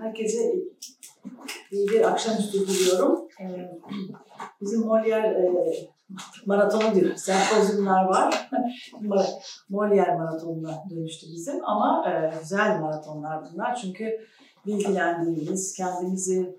Herkese 0.00 0.54
iyi 1.70 1.88
bir 1.88 2.10
akşamüstü 2.10 2.68
diliyorum. 2.68 3.28
Bizim 4.60 4.80
Molière 4.80 5.26
e, 5.26 5.44
maratonu 6.46 6.94
diyoruz. 6.94 7.20
Sempozyumlar 7.20 8.04
var. 8.04 8.50
Molière 9.70 10.18
maratonuna 10.18 10.84
dönüştü 10.90 11.26
bizim 11.32 11.64
ama 11.64 12.10
e, 12.10 12.38
güzel 12.40 12.80
maratonlar 12.80 13.44
bunlar. 13.52 13.74
Çünkü 13.74 14.18
bilgilendiğimiz, 14.66 15.72
kendimizi 15.72 16.56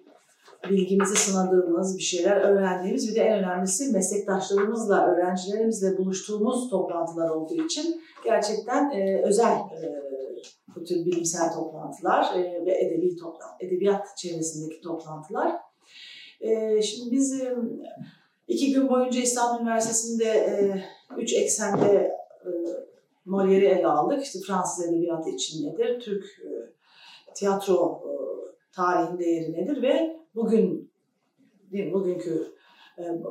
bilgimizi 0.70 1.16
sınadığımız, 1.16 1.98
bir 1.98 2.04
şeyler 2.04 2.38
öğrendiğimiz 2.38 3.10
bir 3.10 3.16
de 3.16 3.22
en 3.22 3.40
önemlisi 3.40 3.92
meslektaşlarımızla, 3.94 5.06
öğrencilerimizle 5.06 5.98
buluştuğumuz 5.98 6.70
toplantılar 6.70 7.30
olduğu 7.30 7.66
için 7.66 8.02
gerçekten 8.24 8.92
e, 8.92 9.22
özel 9.24 9.54
e, 9.54 10.05
bu 10.76 10.84
tür 10.84 10.96
bilimsel 10.96 11.54
toplantılar 11.54 12.36
e, 12.36 12.66
ve 12.66 12.78
edebi 12.86 13.16
toplantı, 13.16 13.66
edebiyat 13.66 14.18
çevresindeki 14.18 14.82
toplantılar. 14.82 15.56
E, 16.42 16.82
şimdi 16.82 17.12
biz 17.12 17.42
e, 17.42 17.56
iki 18.48 18.74
gün 18.74 18.90
boyunca 18.90 19.22
İstanbul 19.22 19.62
Üniversitesi'nde 19.62 20.26
e, 20.26 20.84
üç 21.18 21.34
eksende 21.34 22.12
e, 22.46 22.50
Molière'i 23.28 23.66
ele 23.66 23.88
aldık. 23.88 24.24
İşte 24.24 24.40
Fransız 24.48 24.86
edebiyatı 24.86 25.30
için 25.30 25.68
nedir, 25.68 26.00
Türk 26.00 26.24
e, 26.24 26.50
tiyatro 27.34 28.02
e, 28.06 28.12
tarihinde 28.76 29.26
yeri 29.26 29.54
nedir 29.54 29.82
ve 29.82 30.20
bugün 30.36 30.92
bugünkü 31.94 32.55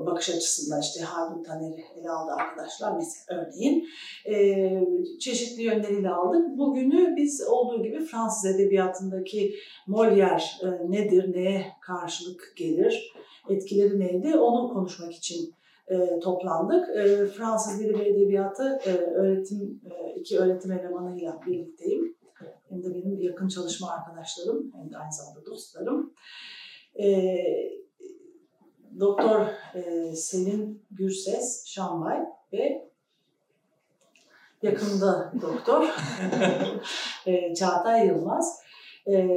bakış 0.07 0.31
açısından 0.31 0.81
işte 0.81 1.01
Haldun 1.01 1.43
Taner'i 1.43 1.85
ele 2.01 2.11
aldı 2.11 2.33
arkadaşlar 2.33 2.97
mesela 2.97 3.41
örneğin 3.41 3.89
e, 4.27 5.19
çeşitli 5.19 5.63
yönleriyle 5.63 6.11
aldık. 6.11 6.59
Bugünü 6.59 7.17
biz 7.17 7.43
olduğu 7.49 7.83
gibi 7.83 8.05
Fransız 8.05 8.55
edebiyatındaki 8.55 9.55
Molière 9.89 10.43
e, 10.63 10.91
nedir, 10.91 11.33
neye 11.33 11.67
karşılık 11.81 12.53
gelir, 12.57 13.13
etkileri 13.51 14.01
neydi 14.01 14.39
onu 14.39 14.73
konuşmak 14.73 15.13
için 15.13 15.55
toplandık. 16.23 16.87
Fransız 17.37 17.81
Dili 17.81 17.99
ve 17.99 18.09
Edebiyatı 18.09 18.81
öğretim 19.15 19.81
iki 20.17 20.39
öğretim 20.39 20.73
elemanıyla 20.73 21.41
birlikteyim. 21.47 22.17
Hem 22.69 22.83
de 22.83 22.95
benim 22.95 23.21
yakın 23.21 23.49
çalışma 23.49 23.91
arkadaşlarım 23.91 24.73
hem 24.75 24.93
de 24.93 24.97
aynı 24.99 25.13
zamanda 25.13 25.47
dostlarım. 25.47 26.15
Doktor 29.01 29.47
e, 29.75 30.13
Selin 30.17 30.83
Gürses 30.91 31.67
Şambay 31.67 32.21
ve 32.53 32.89
yakında 34.63 35.33
doktor 35.43 35.85
e, 37.27 37.55
Çağatay 37.55 38.07
Yılmaz. 38.07 38.61
E, 39.09 39.29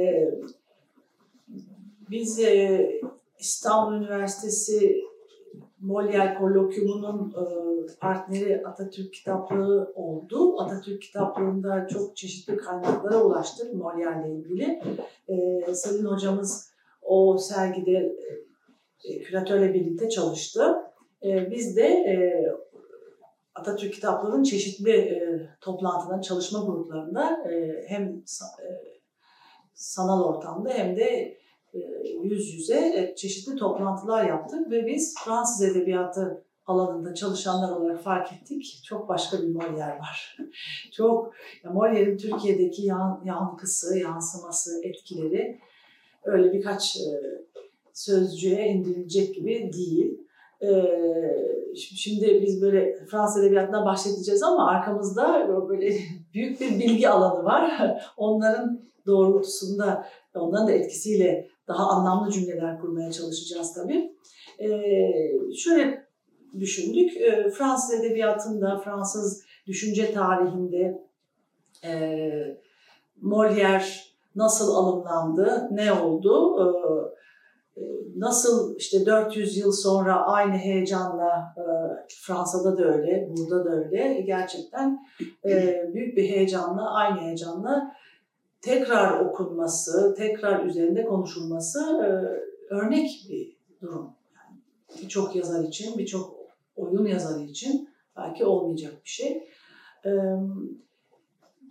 biz 2.10 2.40
e, 2.40 2.90
İstanbul 3.38 3.96
Üniversitesi 3.96 5.04
Molière 5.84 6.38
Kolokyumu'nun 6.38 7.30
e, 7.30 7.44
partneri 8.00 8.66
Atatürk 8.66 9.14
Kitaplığı 9.14 9.92
oldu. 9.94 10.60
Atatürk 10.60 11.02
Kitaplığı'nda 11.02 11.86
çok 11.88 12.16
çeşitli 12.16 12.56
kaynaklara 12.56 13.22
ulaştık 13.22 13.74
Molière 13.74 14.26
ile 14.26 14.34
ilgili. 14.34 14.82
E, 15.28 15.74
Selin 15.74 16.04
hocamız 16.04 16.70
o 17.02 17.38
sergide 17.38 18.16
e, 19.04 19.18
küratörle 19.18 19.74
birlikte 19.74 20.08
çalıştı. 20.08 20.76
E, 21.24 21.50
biz 21.50 21.76
de 21.76 21.86
e, 21.86 22.16
Atatürk 23.54 23.94
Kitaplığı'nın 23.94 24.42
çeşitli 24.42 24.90
e, 24.90 25.48
çalışma 26.22 26.60
gruplarında 26.60 27.38
hem 27.86 28.22
sanal 29.74 30.24
ortamda 30.24 30.70
hem 30.70 30.96
de 30.96 31.38
yüz 32.22 32.54
yüze 32.54 33.14
çeşitli 33.16 33.56
toplantılar 33.56 34.24
yaptık 34.24 34.70
ve 34.70 34.86
biz 34.86 35.14
Fransız 35.24 35.62
Edebiyatı 35.62 36.44
alanında 36.66 37.14
çalışanlar 37.14 37.76
olarak 37.76 38.02
fark 38.02 38.32
ettik. 38.32 38.82
Çok 38.84 39.08
başka 39.08 39.38
bir 39.38 39.54
Molière 39.54 39.98
var. 39.98 40.36
Çok 40.92 41.34
Molière'in 41.64 42.16
Türkiye'deki 42.16 42.82
yan, 42.82 43.22
yankısı, 43.24 43.98
yansıması, 43.98 44.70
etkileri 44.84 45.60
öyle 46.24 46.52
birkaç 46.52 46.98
sözcüğe 47.98 48.66
indirilecek 48.66 49.34
gibi 49.34 49.70
değil. 49.72 50.18
Ee, 50.62 50.84
şimdi 51.74 52.42
biz 52.42 52.62
böyle 52.62 53.06
Fransız 53.10 53.42
edebiyatından 53.42 53.84
bahsedeceğiz 53.84 54.42
ama 54.42 54.68
arkamızda 54.68 55.48
böyle 55.68 55.94
büyük 56.34 56.60
bir 56.60 56.70
bilgi 56.70 57.08
alanı 57.08 57.44
var. 57.44 57.92
Onların 58.16 58.80
doğrultusunda, 59.06 60.06
onların 60.34 60.68
da 60.68 60.72
etkisiyle 60.72 61.48
daha 61.68 61.86
anlamlı 61.86 62.32
cümleler 62.32 62.80
kurmaya 62.80 63.12
çalışacağız 63.12 63.74
tabii. 63.74 64.12
Ee, 64.60 65.54
şöyle 65.56 66.08
düşündük, 66.58 67.16
ee, 67.16 67.50
Fransız 67.50 68.00
edebiyatında, 68.00 68.80
Fransız 68.84 69.44
düşünce 69.66 70.12
tarihinde 70.12 71.08
e, 71.84 71.90
Molière 73.22 74.08
nasıl 74.36 74.74
alımlandı, 74.74 75.68
ne 75.70 75.92
oldu? 75.92 76.56
Ee, 77.78 77.84
nasıl 78.16 78.76
işte 78.76 79.06
400 79.06 79.56
yıl 79.56 79.72
sonra 79.72 80.26
aynı 80.26 80.56
heyecanla 80.56 81.54
e, 81.56 81.62
Fransa'da 82.22 82.78
da 82.78 82.84
öyle, 82.84 83.30
burada 83.30 83.64
da 83.64 83.70
öyle 83.70 84.20
gerçekten 84.20 85.06
e, 85.44 85.82
büyük 85.94 86.16
bir 86.16 86.28
heyecanla, 86.28 86.94
aynı 86.94 87.20
heyecanla 87.20 87.94
tekrar 88.60 89.20
okunması, 89.20 90.14
tekrar 90.18 90.64
üzerinde 90.64 91.04
konuşulması 91.04 91.80
e, 91.80 92.08
örnek 92.74 93.26
bir 93.28 93.56
durum. 93.82 94.10
Yani 94.34 94.60
birçok 95.02 95.36
yazar 95.36 95.64
için, 95.64 95.98
birçok 95.98 96.34
oyun 96.76 97.06
yazarı 97.06 97.42
için 97.42 97.88
belki 98.16 98.44
olmayacak 98.44 98.92
bir 99.04 99.10
şey. 99.10 99.48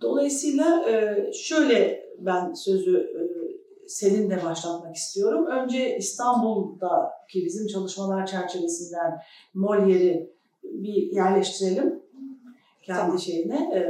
Dolayısıyla 0.00 0.84
şöyle 1.32 2.08
ben 2.18 2.52
sözü 2.54 3.12
seninle 3.88 4.44
başlatmak 4.44 4.96
istiyorum. 4.96 5.46
Önce 5.46 5.96
İstanbul'daki 5.96 7.44
bizim 7.44 7.66
çalışmalar 7.66 8.26
çerçevesinden 8.26 9.20
Molière'i 9.54 10.30
bir 10.62 11.12
yerleştirelim 11.12 12.02
kendi 12.88 13.00
tamam. 13.00 13.18
şeyine, 13.18 13.70
e, 13.74 13.80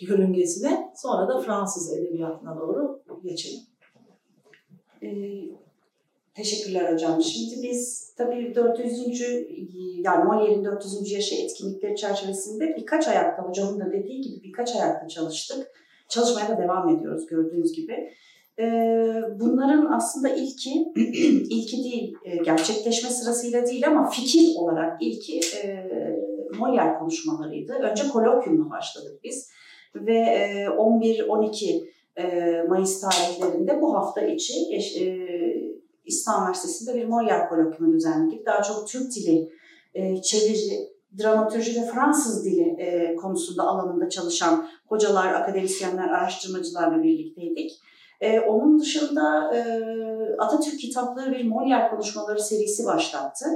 yörüngesine. 0.00 0.92
Sonra 0.96 1.28
da 1.28 1.40
Fransız 1.40 1.92
edebiyatına 1.92 2.56
doğru 2.56 3.02
geçelim. 3.24 3.60
Ee, 5.02 5.08
teşekkürler 6.34 6.92
hocam. 6.92 7.22
Şimdi 7.22 7.62
biz 7.62 8.12
tabii 8.18 8.54
400. 8.54 9.20
yani 10.04 10.24
Molière'in 10.24 10.64
400. 10.64 11.12
yaşı 11.12 11.34
etkinlikleri 11.34 11.96
çerçevesinde 11.96 12.76
birkaç 12.76 13.08
ayakta 13.08 13.42
hocamın 13.42 13.80
da 13.80 13.92
dediği 13.92 14.20
gibi 14.20 14.42
birkaç 14.44 14.76
ayakta 14.76 15.08
çalıştık. 15.08 15.66
Çalışmaya 16.08 16.48
da 16.48 16.62
devam 16.62 16.88
ediyoruz 16.88 17.26
gördüğünüz 17.26 17.72
gibi. 17.72 18.12
Ee, 18.58 19.22
bunların 19.40 19.86
aslında 19.92 20.28
ilki, 20.28 20.70
ilki 21.50 21.84
değil, 21.84 22.14
e, 22.24 22.36
gerçekleşme 22.36 23.10
sırasıyla 23.10 23.66
değil 23.66 23.88
ama 23.88 24.10
fikir 24.10 24.56
olarak 24.56 25.02
ilki 25.02 25.40
e, 25.64 25.86
Molière 26.58 26.98
konuşmalarıydı. 26.98 27.72
Önce 27.72 28.08
kolokyumla 28.08 28.70
başladık 28.70 29.20
biz 29.24 29.50
ve 29.94 30.14
11-12 30.78 31.88
e, 32.16 32.62
Mayıs 32.68 33.00
tarihlerinde 33.00 33.82
bu 33.82 33.94
hafta 33.94 34.20
içi 34.20 34.54
İstanbul 36.04 36.42
Üniversitesi'nde 36.42 36.94
bir 36.94 37.08
Molière 37.08 37.48
kolokyumu 37.48 37.92
düzenledik. 37.92 38.46
Daha 38.46 38.62
çok 38.62 38.88
Türk 38.88 39.14
dili, 39.14 39.50
çeviri, 40.22 40.90
dramatürji 41.18 41.80
ve 41.80 41.86
Fransız 41.86 42.44
dili 42.44 42.76
konusunda 43.16 43.62
alanında 43.62 44.08
çalışan 44.08 44.68
hocalar, 44.86 45.34
akademisyenler, 45.34 46.08
araştırmacılarla 46.08 47.02
birlikteydik. 47.02 47.80
E, 48.20 48.40
onun 48.40 48.80
dışında 48.80 49.54
e, 49.56 49.60
Atatürk 50.38 50.80
kitapları 50.80 51.32
bir 51.32 51.44
Molière 51.44 51.90
konuşmaları 51.90 52.40
serisi 52.42 52.86
başlattı. 52.86 53.46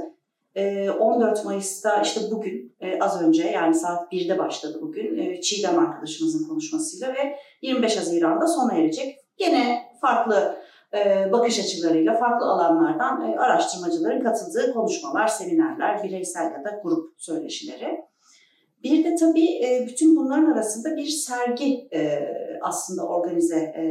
E, 0.55 0.89
14 0.89 1.45
Mayıs'ta 1.45 2.01
işte 2.01 2.21
bugün 2.31 2.75
e, 2.79 2.99
az 2.99 3.21
önce 3.21 3.43
yani 3.47 3.75
saat 3.75 4.13
1'de 4.13 4.39
başladı 4.39 4.79
bugün 4.81 5.17
e, 5.17 5.41
Çiğdem 5.41 5.79
arkadaşımızın 5.79 6.47
konuşmasıyla 6.47 7.13
ve 7.13 7.35
25 7.61 7.97
Haziran'da 7.97 8.47
sona 8.47 8.73
erecek. 8.73 9.19
Gene 9.37 9.83
farklı 10.01 10.55
e, 10.93 11.31
bakış 11.31 11.59
açılarıyla 11.59 12.17
farklı 12.17 12.45
alanlardan 12.45 13.31
e, 13.31 13.37
araştırmacıların 13.37 14.23
katıldığı 14.23 14.73
konuşmalar, 14.73 15.27
seminerler, 15.27 16.03
bireysel 16.03 16.43
ya 16.43 16.63
da 16.63 16.81
grup 16.83 17.13
söyleşileri. 17.17 18.01
Bir 18.83 19.03
de 19.03 19.15
tabii 19.15 19.65
e, 19.65 19.87
bütün 19.87 20.15
bunların 20.15 20.51
arasında 20.51 20.97
bir 20.97 21.07
sergi 21.07 21.89
aslında 22.61 23.07
organize 23.07 23.59
e, 23.59 23.85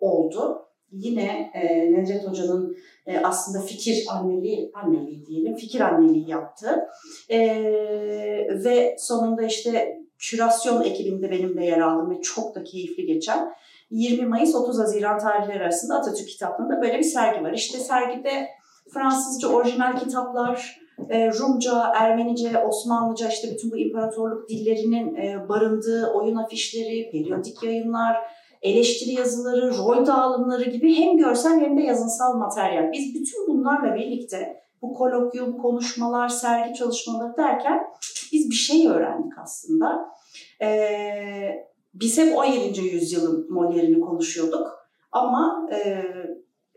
oldu. 0.00 0.60
Yine 0.92 1.50
e, 1.54 1.92
Nedret 1.92 2.28
Hoca'nın 2.28 2.76
e, 3.06 3.18
aslında 3.18 3.64
fikir 3.64 4.04
anneliği, 4.10 4.70
anneliği 4.74 5.26
diyelim, 5.26 5.56
fikir 5.56 5.80
anneliği 5.80 6.30
yaptı. 6.30 6.86
E, 7.30 7.38
ve 8.64 8.96
sonunda 8.98 9.42
işte 9.42 9.98
kürasyon 10.18 10.82
ekibinde 10.82 11.30
benim 11.30 11.56
de 11.56 11.64
yer 11.64 11.78
aldım 11.78 12.10
ve 12.10 12.20
çok 12.20 12.54
da 12.54 12.64
keyifli 12.64 13.06
geçen 13.06 13.54
20 13.90 14.26
Mayıs 14.26 14.54
30 14.54 14.78
Haziran 14.78 15.18
tarihleri 15.18 15.62
arasında 15.62 15.94
Atatürk 15.94 16.28
kitaplığında 16.28 16.82
böyle 16.82 16.98
bir 16.98 17.04
sergi 17.04 17.44
var. 17.44 17.52
İşte 17.52 17.78
sergide 17.78 18.48
Fransızca 18.94 19.48
orijinal 19.48 19.98
kitaplar, 19.98 20.83
e, 21.08 21.32
Rumca, 21.32 21.92
Ermenice, 21.94 22.58
Osmanlıca 22.58 23.28
işte 23.28 23.48
bütün 23.54 23.70
bu 23.70 23.76
imparatorluk 23.76 24.48
dillerinin 24.48 25.14
e, 25.14 25.48
barındığı 25.48 26.12
oyun 26.12 26.36
afişleri, 26.36 27.10
periyodik 27.10 27.62
yayınlar, 27.62 28.16
eleştiri 28.62 29.14
yazıları, 29.14 29.78
rol 29.78 30.06
dağılımları 30.06 30.70
gibi 30.70 30.94
hem 30.94 31.16
görsel 31.16 31.60
hem 31.60 31.78
de 31.78 31.82
yazınsal 31.82 32.36
materyal. 32.36 32.92
Biz 32.92 33.14
bütün 33.14 33.48
bunlarla 33.48 33.94
birlikte 33.94 34.64
bu 34.82 34.94
kolokyum, 34.94 35.58
konuşmalar, 35.58 36.28
sergi 36.28 36.74
çalışmaları 36.74 37.36
derken 37.36 37.80
biz 38.32 38.50
bir 38.50 38.54
şey 38.54 38.88
öğrendik 38.88 39.32
aslında. 39.42 40.08
Ee, 40.62 41.68
biz 41.94 42.18
hep 42.18 42.36
17. 42.36 42.80
yüzyılın 42.80 43.48
Molière'ini 43.50 44.00
konuşuyorduk 44.00 44.66
ama 45.12 45.68
e, 45.72 46.04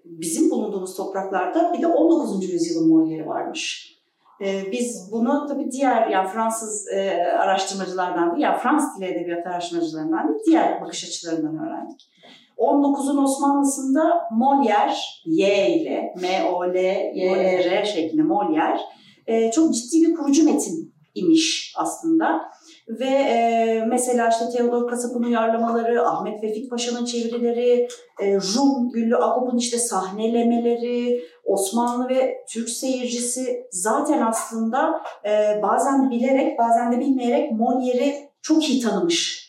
bizim 0.05 0.49
bulunduğumuz 0.49 0.95
topraklarda 0.95 1.73
bir 1.73 1.81
de 1.81 1.87
19. 1.87 2.53
yüzyılın 2.53 2.89
Molière'i 2.89 3.27
varmış. 3.27 3.96
Ee, 4.41 4.71
biz 4.71 5.09
bunu 5.11 5.47
tabii 5.47 5.71
diğer 5.71 6.07
yani 6.07 6.27
Fransız 6.27 6.87
e, 6.87 7.11
araştırmacılardan 7.39 8.31
değil, 8.31 8.43
yani 8.43 8.57
Fransız 8.57 9.01
dili 9.01 9.05
edebiyat 9.05 9.47
araştırmacılarından 9.47 10.27
değil, 10.27 10.39
diğer 10.45 10.81
bakış 10.81 11.03
açılarından 11.03 11.67
öğrendik. 11.67 12.09
19'un 12.57 13.23
Osmanlısında 13.23 14.29
Molière, 14.31 14.97
Y 15.25 15.75
ile, 15.75 16.13
M-O-L-Y-E-R 16.21 17.85
şeklinde 17.85 18.21
Molière, 18.21 18.79
e, 19.27 19.51
çok 19.51 19.73
ciddi 19.73 20.07
bir 20.07 20.15
kurucu 20.15 20.45
metin 20.45 20.93
imiş 21.15 21.73
aslında. 21.77 22.41
Ve 22.87 23.05
e, 23.05 23.85
mesela 23.87 24.29
işte 24.29 24.45
Theodor 24.49 24.87
Kasap'ın 24.87 25.23
uyarlamaları, 25.23 26.07
Ahmet 26.07 26.43
Vefik 26.43 26.69
Paşa'nın 26.69 27.05
çevirileri, 27.05 27.87
e, 28.21 28.35
Rum 28.35 28.89
Güllü 28.89 29.17
Agop'un 29.17 29.57
işte 29.57 29.77
sahnelemeleri, 29.77 31.21
Osmanlı 31.45 32.09
ve 32.09 32.45
Türk 32.49 32.69
seyircisi 32.69 33.67
zaten 33.71 34.21
aslında 34.21 35.01
e, 35.25 35.61
bazen 35.63 36.09
bilerek 36.09 36.59
bazen 36.59 36.91
de 36.91 36.99
bilmeyerek 36.99 37.51
Molière'i 37.51 38.29
çok 38.41 38.69
iyi 38.69 38.81
tanımış. 38.81 39.47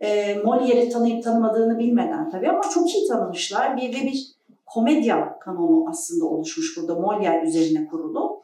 E, 0.00 0.34
Molière'i 0.34 0.88
tanıyıp 0.88 1.24
tanımadığını 1.24 1.78
bilmeden 1.78 2.30
tabii 2.30 2.48
ama 2.48 2.62
çok 2.74 2.94
iyi 2.94 3.08
tanımışlar. 3.08 3.76
Bir, 3.76 3.88
ve 3.88 4.06
bir 4.06 4.34
komedya 4.66 5.38
kanonu 5.38 5.84
aslında 5.90 6.24
oluşmuş 6.24 6.76
burada 6.76 6.92
Molière 6.92 7.46
üzerine 7.46 7.86
kurulu. 7.86 8.42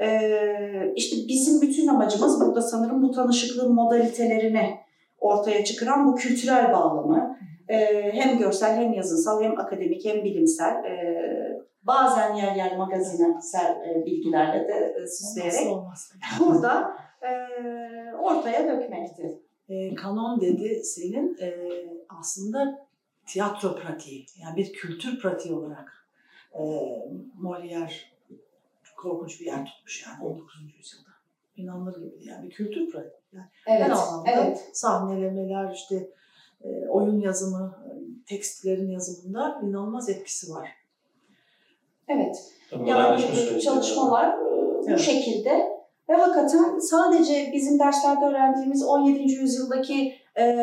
Ee, 0.00 0.92
işte 0.96 1.16
bizim 1.28 1.60
bütün 1.60 1.88
amacımız 1.88 2.40
burada 2.40 2.62
sanırım 2.62 3.02
bu 3.02 3.10
tanışıklığın 3.10 3.74
modalitelerini 3.74 4.78
ortaya 5.18 5.64
çıkaran 5.64 6.06
bu 6.06 6.14
kültürel 6.14 6.72
bağlamı 6.72 7.38
e, 7.68 7.76
hem 8.12 8.38
görsel 8.38 8.76
hem 8.76 8.92
yazınsal 8.92 9.42
hem 9.42 9.60
akademik 9.60 10.04
hem 10.04 10.24
bilimsel 10.24 10.84
e, 10.84 11.22
bazen 11.82 12.34
yer 12.34 12.56
yer 12.56 12.76
magazinsel 12.76 13.76
e, 13.90 14.06
bilgilerle 14.06 14.68
de 14.68 14.96
e, 15.02 15.06
süsleyerek 15.06 15.72
Olmaz, 15.72 16.12
olmaz. 16.12 16.40
burada 16.40 16.96
e, 17.22 17.30
ortaya 18.16 18.68
dökmekti. 18.68 19.40
E, 19.68 19.94
kanon 19.94 20.40
dedi 20.40 20.84
Selin 20.84 21.36
e, 21.40 21.54
aslında 22.20 22.86
tiyatro 23.26 23.76
pratiği 23.76 24.26
yani 24.42 24.56
bir 24.56 24.72
kültür 24.72 25.20
pratiği 25.20 25.54
olarak 25.54 26.08
e, 26.54 26.62
Molière 27.42 28.15
korkunç 28.96 29.40
bir 29.40 29.46
yer 29.46 29.64
tutmuş 29.66 30.06
yani 30.06 30.24
19. 30.24 30.54
yüzyılda. 30.78 31.10
İnanılır 31.56 31.96
gibi 32.00 32.28
yani 32.28 32.46
bir 32.46 32.50
kültür 32.54 32.90
pratiği. 32.90 33.12
Yani 33.32 33.46
her 33.64 33.90
anlamda 33.90 34.54
sahnelemeler 34.72 35.72
işte 35.74 36.10
e, 36.64 36.88
oyun 36.88 37.20
yazımı, 37.20 37.78
e, 37.86 37.90
tekstlerin 38.26 38.90
yazımında 38.90 39.60
inanılmaz 39.62 40.08
etkisi 40.08 40.52
var. 40.52 40.68
evet. 42.08 42.52
Tabii 42.70 42.88
Yani 42.88 43.22
bu 43.56 43.60
çalışmalar 43.60 44.38
e, 44.38 44.40
bu 44.42 44.84
Evet. 44.88 45.00
şekilde 45.00 45.76
ve 46.08 46.14
hakikaten 46.14 46.78
sadece 46.78 47.50
bizim 47.52 47.78
derslerde 47.78 48.24
öğrendiğimiz 48.24 48.84
17. 48.84 49.32
yüzyıldaki 49.32 50.14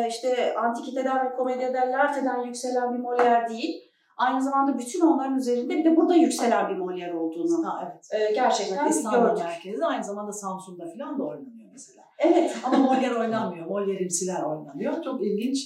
işte 0.08 0.54
antikiteden 0.56 1.26
ve 1.26 1.36
komedyadan 1.36 1.92
larteden 1.92 2.40
yükselen 2.40 2.94
bir 2.94 3.04
Molière 3.04 3.48
değil. 3.48 3.90
Aynı 4.16 4.42
zamanda 4.42 4.78
bütün 4.78 5.00
onların 5.00 5.36
üzerinde 5.36 5.74
bir 5.74 5.84
de 5.84 5.96
burada 5.96 6.14
yükselen 6.14 6.68
bir 6.68 6.74
Molière 6.80 7.12
olduğunu 7.16 7.66
Ha, 7.66 7.92
evet. 8.12 8.30
e, 8.30 8.34
gerçekten 8.34 8.90
gördük. 9.10 9.44
merkezi 9.44 9.84
aynı 9.84 10.04
zamanda 10.04 10.32
Samsun'da 10.32 10.84
falan 10.98 11.18
da 11.18 11.22
oynanıyor 11.22 11.68
mesela. 11.72 12.02
Evet. 12.18 12.56
Ama 12.64 12.76
Molière 12.76 13.18
oynanmıyor. 13.20 13.66
Molière'imsiler 13.66 14.42
oynanıyor. 14.44 15.02
Çok 15.02 15.22
ilginç. 15.22 15.58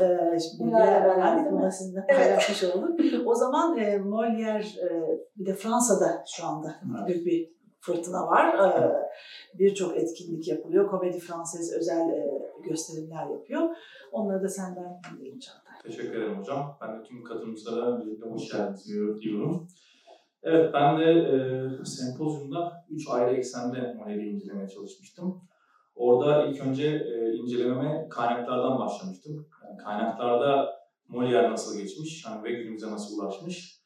Ee, 0.00 0.38
şimdi 0.38 0.64
mi? 1.42 1.48
Bunu 1.52 1.72
sizinle 1.72 2.04
Evet. 2.08 2.20
paylaşmış 2.20 2.64
olduk. 2.64 3.00
O 3.26 3.34
zaman 3.34 3.78
e, 3.78 3.96
Molière 3.96 4.86
e, 4.86 5.18
bir 5.36 5.46
de 5.46 5.54
Fransa'da 5.54 6.24
şu 6.36 6.46
anda 6.46 6.74
büyük 7.06 7.26
bir 7.26 7.50
fırtına 7.80 8.26
var. 8.26 8.54
Ee, 8.58 8.92
Birçok 9.58 9.96
etkinlik 9.96 10.48
yapılıyor. 10.48 10.90
Komedi 10.90 11.18
Fransız 11.18 11.72
özel 11.72 12.08
e, 12.08 12.26
gösterimler 12.68 13.26
yapıyor. 13.26 13.76
Onları 14.12 14.42
da 14.42 14.48
senden 14.48 15.00
Çağatay. 15.40 15.67
Teşekkür 15.88 16.18
ederim 16.18 16.38
hocam. 16.38 16.78
Ben 16.80 16.98
de 16.98 17.02
tüm 17.02 17.24
katılımcılara 17.24 17.96
öncelikle 17.96 18.30
hoş 18.30 18.52
geldiniz 18.52 18.86
diyorum. 19.20 19.68
Evet, 20.42 20.74
ben 20.74 20.98
de 20.98 21.04
e, 21.04 21.84
sempozyumda 21.84 22.84
3 22.90 23.08
ayrı 23.10 23.36
eksende 23.36 23.78
Molière'i 23.78 24.28
incelemeye 24.28 24.68
çalışmıştım. 24.68 25.40
Orada 25.94 26.46
ilk 26.46 26.60
önce 26.60 26.86
e, 26.86 27.34
incelememe 27.34 28.08
kaynaklardan 28.10 28.78
başlamıştım. 28.78 29.46
Yani 29.64 29.76
kaynaklarda 29.76 30.78
Molière 31.10 31.50
nasıl 31.50 31.78
geçmiş 31.78 32.24
yani 32.26 32.44
ve 32.44 32.52
günümüze 32.52 32.90
nasıl 32.90 33.18
ulaşmış. 33.18 33.82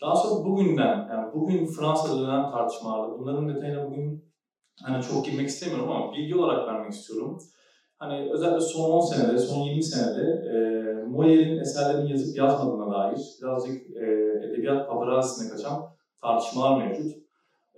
Daha 0.00 0.16
sonra 0.16 0.44
bugünden, 0.44 1.08
yani 1.10 1.32
bugün 1.34 1.66
Fransa'da 1.66 2.20
dönen 2.20 2.50
tartışmalarda, 2.50 3.18
bunların 3.18 3.48
detayına 3.48 3.90
bugün 3.90 4.32
hani 4.82 5.02
çok 5.04 5.24
girmek 5.24 5.48
istemiyorum 5.48 5.90
ama 5.90 6.12
bilgi 6.12 6.36
olarak 6.36 6.68
vermek 6.68 6.92
istiyorum. 6.92 7.38
Hani 7.98 8.32
özellikle 8.32 8.60
son 8.60 8.90
10 8.90 9.00
senede, 9.00 9.38
son 9.38 9.64
20 9.64 9.82
senede 9.82 10.22
e, 10.22 10.58
Molière'in 11.08 11.58
eserlerini 11.58 12.10
yazıp 12.10 12.36
yazmadığına 12.36 12.92
dair 12.92 13.20
birazcık 13.42 13.96
e, 13.96 14.04
edebiyat 14.44 14.88
paparazzisine 14.88 15.50
kaçan 15.50 15.86
tartışmalar 16.22 16.86
mevcut. 16.86 17.16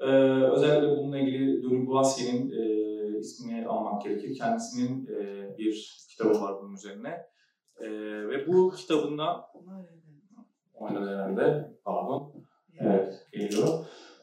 E, 0.00 0.06
özellikle 0.44 0.96
bununla 0.96 1.18
ilgili 1.18 1.62
Denis 1.62 1.88
Boissier'in 1.88 2.50
e, 2.50 3.18
ismini 3.18 3.66
almak 3.66 4.02
gerekir. 4.02 4.38
Kendisinin 4.38 5.06
e, 5.06 5.58
bir 5.58 6.04
kitabı 6.10 6.40
var 6.40 6.54
bunun 6.62 6.74
üzerine. 6.74 7.26
E, 7.80 7.88
ve 8.28 8.46
bu 8.46 8.70
kitabında 8.70 9.46
oynadı 10.74 11.08
herhalde, 11.08 11.74
pardon. 11.84 12.32
Evet, 12.78 13.14
geliyor. 13.32 13.68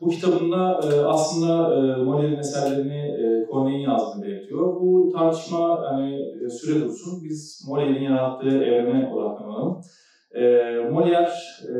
Bu 0.01 0.09
kitabında 0.09 0.79
e, 0.83 1.01
aslında 1.01 1.75
e, 1.75 1.77
Molière'in 2.03 2.39
eserlerini 2.39 2.97
e, 2.97 3.47
Corneille'in 3.51 3.89
yazdığını 3.89 4.23
belirtiyor. 4.23 4.81
Bu 4.81 5.11
tartışma 5.13 5.81
hani 5.89 6.15
e, 6.45 6.49
süre 6.49 6.81
dursun. 6.81 7.23
Biz 7.23 7.65
Molière'in 7.69 8.03
yarattığı 8.03 8.63
evrene 8.63 9.13
odaklanalım. 9.13 9.81
E, 10.31 10.41
Molière 10.91 11.31
e, 11.67 11.77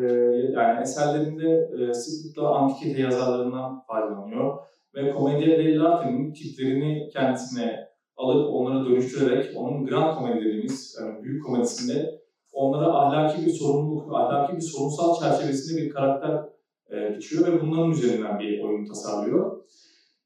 yani 0.53 0.81
eserlerinde 0.81 1.69
e, 1.79 1.93
sıklıkla 1.93 2.50
antikite 2.50 3.01
yazarlarından 3.01 3.83
faydalanıyor 3.88 4.57
ve 4.95 5.12
komedya 5.12 5.57
dell'arte'nin 5.57 6.33
tiplerini 6.33 7.09
kendisine 7.13 7.88
alıp 8.17 8.53
onları 8.53 8.86
dönüştürerek 8.86 9.57
onun 9.57 9.86
grand 9.86 10.17
komedi 10.17 10.45
dediğimiz 10.45 10.97
yani 11.01 11.24
büyük 11.24 11.45
komedisinde 11.45 12.21
onlara 12.53 12.86
ahlaki 12.86 13.45
bir 13.45 13.51
sorumluluk, 13.51 14.15
ahlaki 14.15 14.55
bir 14.55 14.62
sorunsal 14.62 15.19
çerçevesinde 15.19 15.81
bir 15.81 15.89
karakter 15.89 16.57
e, 16.91 17.15
biçiyor 17.15 17.48
ve 17.48 17.62
bunların 17.62 17.91
üzerinden 17.91 18.39
bir 18.39 18.63
oyun 18.63 18.86
tasarlıyor. 18.86 19.58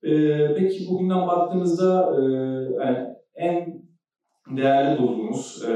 E, 0.03 0.12
peki 0.56 0.88
bugünden 0.89 1.27
baktığımızda 1.27 2.15
e, 2.18 2.22
yani 2.84 3.08
en 3.36 3.82
değerli 4.58 5.01
bulduğumuz 5.01 5.65
e, 5.70 5.74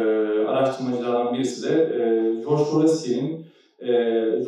araştırmacılardan 0.48 1.34
birisi 1.34 1.70
de 1.70 1.84
e, 1.84 2.00
George 2.42 2.64
Forestier'in 2.64 3.46
e, 3.80 3.92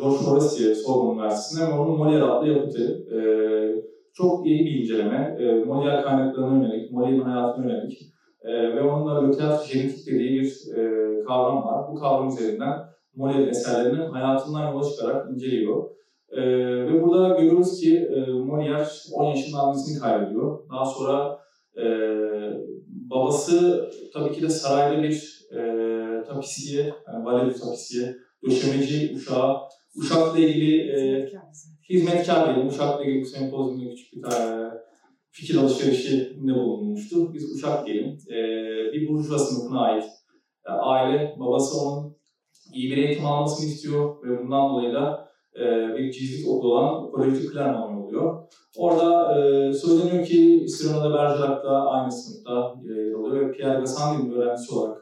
George 0.00 0.16
Forestier 0.24 0.74
Sorbonne 0.74 1.14
Üniversitesi'nde 1.14 1.70
ve 1.70 1.78
onun 1.78 1.98
Molière 1.98 2.22
adlı 2.22 2.48
yapıtı. 2.48 3.06
E, 3.14 3.18
çok 4.14 4.46
iyi 4.46 4.64
bir 4.64 4.80
inceleme. 4.80 5.36
E, 5.40 5.44
Molière 5.44 6.02
kaynaklarına 6.02 6.66
yönelik, 6.66 6.92
Molière'in 6.92 7.20
hayatına 7.20 7.72
yönelik 7.72 7.98
e, 8.42 8.52
ve 8.52 8.82
onun 8.82 9.06
da 9.06 9.26
löteat 9.26 9.72
genetik 9.72 10.06
dediği 10.06 10.40
bir 10.40 10.76
e, 10.76 11.24
kavram 11.24 11.64
var. 11.64 11.88
Bu 11.90 11.94
kavram 11.94 12.28
üzerinden 12.28 12.78
Molière 13.16 13.48
eserlerinin 13.48 14.10
hayatından 14.10 14.72
yola 14.72 14.90
çıkarak 14.90 15.30
inceliyor. 15.30 15.84
Ee, 16.32 16.42
ve 16.86 17.02
burada 17.02 17.28
görüyoruz 17.28 17.80
ki 17.80 17.96
e, 17.96 18.18
Molière 18.20 19.12
10 19.12 19.30
yaşında 19.30 19.58
annesini 19.58 20.00
kaybediyor. 20.00 20.68
Daha 20.72 20.84
sonra 20.84 21.38
e, 21.76 21.84
babası 23.10 23.90
tabii 24.14 24.32
ki 24.32 24.42
de 24.42 24.48
sarayda 24.48 25.02
bir 25.02 25.46
e, 25.52 26.24
tapisiye, 26.24 26.94
yani 27.06 27.24
valet 27.24 27.60
tapisiye, 27.60 28.16
döşemeci 28.44 29.12
uşağı, 29.16 29.56
uşakla 29.96 30.38
ilgili 30.38 30.90
e, 30.92 31.28
hizmetkar 31.90 32.46
diyelim. 32.46 32.68
Uşakla 32.68 33.04
ilgili 33.04 33.20
bu 33.20 33.26
sempozyumda 33.26 33.90
küçük 33.90 34.12
bir 34.16 34.22
tane 34.22 34.70
fikir 35.30 35.56
alışverişinde 35.56 36.54
bulunmuştu. 36.54 37.34
Biz 37.34 37.56
uşak 37.56 37.86
diyelim. 37.86 38.18
E, 38.30 38.38
bir 38.92 39.08
burjuva 39.08 39.38
sınıfına 39.38 39.80
ait 39.80 40.04
yani 40.68 40.80
aile, 40.80 41.36
babası 41.40 41.80
onun 41.80 42.16
iyi 42.74 42.90
bir 42.90 42.96
eğitim 42.96 43.26
almasını 43.26 43.66
istiyor 43.66 44.22
ve 44.24 44.38
bundan 44.38 44.70
dolayı 44.70 44.94
da 44.94 45.27
e, 45.60 45.96
bir 45.96 46.12
cizlik 46.12 46.48
okulu 46.48 46.72
olan 46.72 47.10
Koleji 47.10 47.52
Clermont 47.52 48.04
oluyor. 48.04 48.42
Orada 48.78 49.38
e, 49.38 49.72
söyleniyor 49.72 50.26
ki 50.26 50.66
Cyrano 50.66 51.10
de 51.10 51.14
Bergerac 51.14 51.64
da 51.64 51.90
aynı 51.90 52.12
sınıfta 52.12 52.74
e, 52.88 53.00
yer 53.00 53.14
alıyor 53.14 53.48
ve 53.48 53.52
Pierre 53.52 53.80
Gassendi'nin 53.80 54.32
öğrencisi 54.32 54.74
olarak 54.74 54.98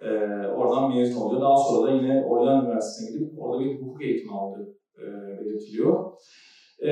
e, 0.00 0.08
oradan 0.46 0.96
mezun 0.96 1.20
oluyor. 1.20 1.40
Daha 1.40 1.56
sonra 1.56 1.86
da 1.86 1.92
yine 1.92 2.24
Orleans 2.24 2.64
Üniversitesi'ne 2.64 3.18
gidip 3.18 3.42
orada 3.42 3.64
bir 3.64 3.80
hukuk 3.80 4.02
eğitimi 4.02 4.32
aldığı 4.32 4.74
e, 4.98 5.04
belirtiliyor. 5.40 6.12
E, 6.82 6.90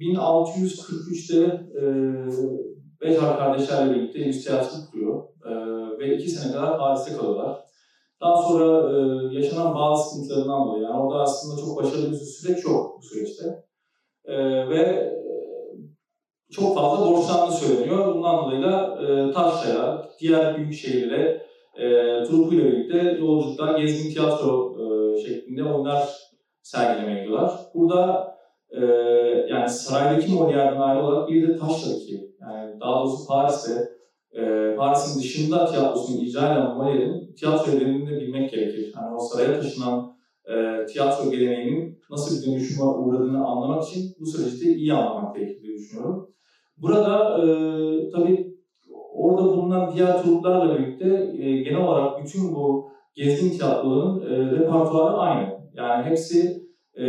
1643'te 0.00 1.44
e, 1.80 1.84
Bejar 3.00 3.38
kardeşlerle 3.38 3.94
birlikte 3.94 4.18
ilişkiyatsız 4.18 4.90
kuruyor 4.90 5.22
e, 5.46 5.52
ve 5.98 6.16
iki 6.16 6.30
sene 6.30 6.52
kadar 6.52 6.78
Paris'te 6.78 7.16
kalıyorlar. 7.16 7.71
Daha 8.22 8.42
sonra 8.42 8.90
e, 8.90 8.96
yaşanan 9.34 9.74
bazı 9.74 10.10
sıkıntılarından 10.10 10.66
dolayı, 10.66 10.82
yani 10.82 11.00
orada 11.00 11.22
aslında 11.22 11.60
çok 11.60 11.82
başarılı 11.82 12.10
bir 12.10 12.16
süreç 12.16 12.64
yok 12.64 12.98
bu 12.98 13.02
süreçte. 13.02 13.44
E, 14.24 14.36
ve 14.68 14.78
e, 14.78 15.12
çok 16.50 16.74
fazla 16.74 17.10
borçlandığı 17.10 17.52
söyleniyor. 17.52 18.14
Bundan 18.14 18.44
dolayı 18.44 18.62
da 18.62 18.98
e, 19.02 19.32
Taşra'ya, 19.32 20.08
diğer 20.20 20.56
büyük 20.56 20.74
şehirlere 20.74 21.46
e, 21.74 21.86
trupuyla 22.24 22.64
birlikte 22.64 22.98
yolculuklar, 22.98 23.78
gezgin 23.78 24.10
tiyatro 24.10 24.76
e, 24.80 25.18
şeklinde 25.20 25.64
oyunlar 25.64 26.08
sergilemeye 26.62 27.22
gidiyorlar. 27.22 27.52
Burada 27.74 28.34
e, 28.70 28.84
yani 29.50 29.68
saraydaki 29.68 30.32
Molière'den 30.32 30.80
ayrı 30.80 31.04
olarak 31.04 31.28
bir 31.28 31.48
de 31.48 31.56
Taşra'daki, 31.56 32.30
yani 32.40 32.80
daha 32.80 33.00
doğrusu 33.00 33.28
Paris'te, 33.28 33.88
e, 34.32 34.42
Paris'in 34.82 35.20
dışında 35.20 35.66
tiyatrosunu 35.66 36.24
icra 36.24 36.52
eden 36.52 36.66
Molière'in 36.66 37.34
tiyatro 37.34 37.72
evrenini 37.72 38.20
bilmek 38.20 38.50
gerekir. 38.50 38.92
Yani 38.96 39.16
o 39.16 39.18
saraya 39.18 39.60
taşınan 39.60 40.16
e, 40.44 40.86
tiyatro 40.86 41.30
geleneğinin 41.30 41.98
nasıl 42.10 42.36
bir 42.36 42.46
dönüşüme 42.46 42.84
uğradığını 42.84 43.46
anlamak 43.46 43.84
için 43.84 44.14
bu 44.20 44.26
süreci 44.26 44.66
de 44.66 44.72
iyi 44.72 44.92
anlamak 44.92 45.36
gerekir 45.36 45.62
diye 45.62 45.78
düşünüyorum. 45.78 46.28
Burada 46.76 47.38
e, 47.38 47.46
tabii 48.10 48.54
orada 49.14 49.44
bulunan 49.44 49.92
diğer 49.96 50.22
truplarla 50.22 50.78
birlikte 50.78 51.06
e, 51.38 51.62
genel 51.62 51.84
olarak 51.84 52.24
bütün 52.24 52.54
bu 52.54 52.90
gezgin 53.14 53.50
tiyatroların 53.50 54.20
e, 54.20 54.50
repertuarı 54.50 55.16
aynı. 55.16 55.48
Yani 55.74 56.04
hepsi 56.04 56.62
e, 56.98 57.06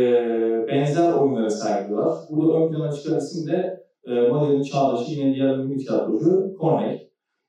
benzer 0.68 1.12
oyunları 1.12 1.50
sergiliyorlar. 1.50 2.18
Burada 2.30 2.58
ön 2.58 2.72
plana 2.72 2.92
çıkan 2.92 3.18
isim 3.18 3.52
de 3.52 3.84
e, 4.06 4.28
modern 4.28 4.62
çağdaşı 4.62 5.12
yine 5.12 5.34
diğer 5.34 5.58
ünlü 5.58 5.76
tiyatrocu 5.76 6.54
Corneille. 6.60 7.03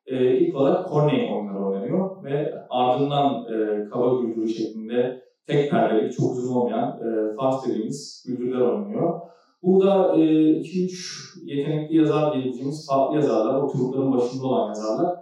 E, 0.08 0.38
ilk 0.38 0.56
olarak 0.56 0.90
Corneille 0.90 1.34
oyunları 1.34 1.66
oynanıyor 1.66 2.24
ve 2.24 2.54
ardından 2.70 3.44
e, 3.54 3.90
kaba 3.90 4.22
güldürü 4.22 4.50
şeklinde 4.50 5.22
tek 5.48 5.72
perdelik, 5.72 6.14
çok 6.14 6.32
uzun 6.32 6.56
olmayan 6.56 7.00
e, 7.00 7.36
fars 7.36 7.66
dediğimiz 7.66 8.26
güldürüler 8.28 8.62
oynanıyor. 8.62 9.22
Burada 9.64 10.16
2-3 10.16 10.22
e, 10.22 11.56
yetenekli 11.56 11.98
yazar 11.98 12.34
diyebileceğimiz 12.34 12.88
farklı 12.90 13.16
yazarlar, 13.16 13.62
o 13.62 13.68
trupların 13.68 14.14
başında 14.14 14.48
olan 14.48 14.68
yazarlar. 14.68 15.16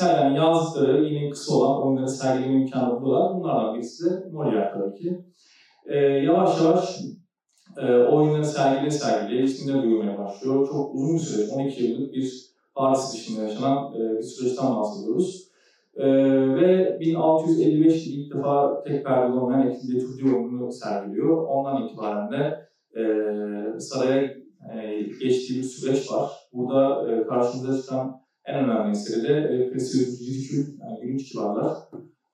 Yani 0.00 0.36
yazdıkları 0.36 1.04
yine 1.04 1.30
kısa 1.30 1.54
olan 1.56 1.82
oyunları 1.82 2.08
sergileme 2.08 2.62
imkanı 2.62 3.00
buluyorlar. 3.00 3.34
Bunlardan 3.34 3.74
birisi 3.74 4.04
de 4.04 4.14
Molière 4.32 4.72
tabii 4.72 4.94
ki. 4.94 5.24
E, 5.86 5.96
yavaş 5.98 6.60
yavaş 6.60 7.00
e, 7.76 7.92
oyunları 7.92 8.44
sergile 8.44 8.90
sergile 8.90 9.42
isimleri 9.42 9.82
duyulmaya 9.82 10.18
başlıyor. 10.18 10.68
Çok 10.68 10.94
uzun 10.94 11.14
bir 11.14 11.20
süreç, 11.20 11.50
12 11.52 11.84
yıllık 11.84 12.12
bir 12.12 12.45
Paris 12.76 13.12
dışında 13.12 13.42
yaşanan 13.42 13.94
e, 13.94 14.18
bir 14.18 14.22
süreçten 14.22 14.76
bahsediyoruz. 14.76 15.48
E, 15.96 16.06
ve 16.54 17.00
1655 17.00 18.06
ilk 18.06 18.34
defa 18.34 18.82
tek 18.82 19.04
perdeli 19.04 19.38
olmayan 19.38 19.68
Ekil 19.68 19.96
Etude 19.96 20.36
oyununu 20.36 20.72
sergiliyor. 20.72 21.46
Ondan 21.46 21.86
itibaren 21.86 22.32
de 22.32 22.68
e, 23.00 23.80
saraya 23.80 24.22
e, 24.74 25.02
geçtiği 25.20 25.58
bir 25.58 25.62
süreç 25.62 26.12
var. 26.12 26.30
Burada 26.52 27.12
e, 27.12 27.26
karşımıza 27.26 27.82
çıkan 27.82 28.20
en 28.44 28.64
önemli 28.64 28.90
eseri 28.90 29.22
de 29.22 29.34
e, 29.34 29.70
Precious 29.70 30.20
Ridicule, 30.20 30.76
yani 30.80 31.00
gümüş 31.00 31.32
kibarlar. 31.32 31.76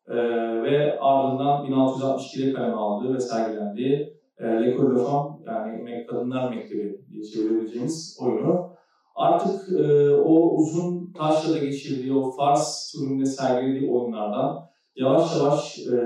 E, 0.09 0.17
ve 0.63 1.01
ardından 1.01 1.67
1662'de 1.67 2.53
kaleme 2.53 2.75
aldığı 2.75 3.15
ve 3.15 3.21
sergilendiği 3.21 4.17
e, 4.39 4.45
L'École 4.45 4.97
de 4.97 5.51
yani 5.51 6.07
Kadınlar 6.07 6.51
Mektebi 6.51 7.01
diye 7.11 7.25
çevirebileceğimiz 7.25 8.19
oyunu. 8.21 8.72
Artık 9.15 9.81
e, 9.81 10.11
o 10.15 10.57
uzun 10.57 11.13
taşla 11.13 11.59
geçirdiği, 11.59 12.13
o 12.15 12.31
Fars 12.31 12.93
türünde 12.93 13.25
sergilediği 13.25 13.91
oyunlardan 13.91 14.59
yavaş 14.97 15.37
yavaş 15.37 15.79
e, 15.79 15.97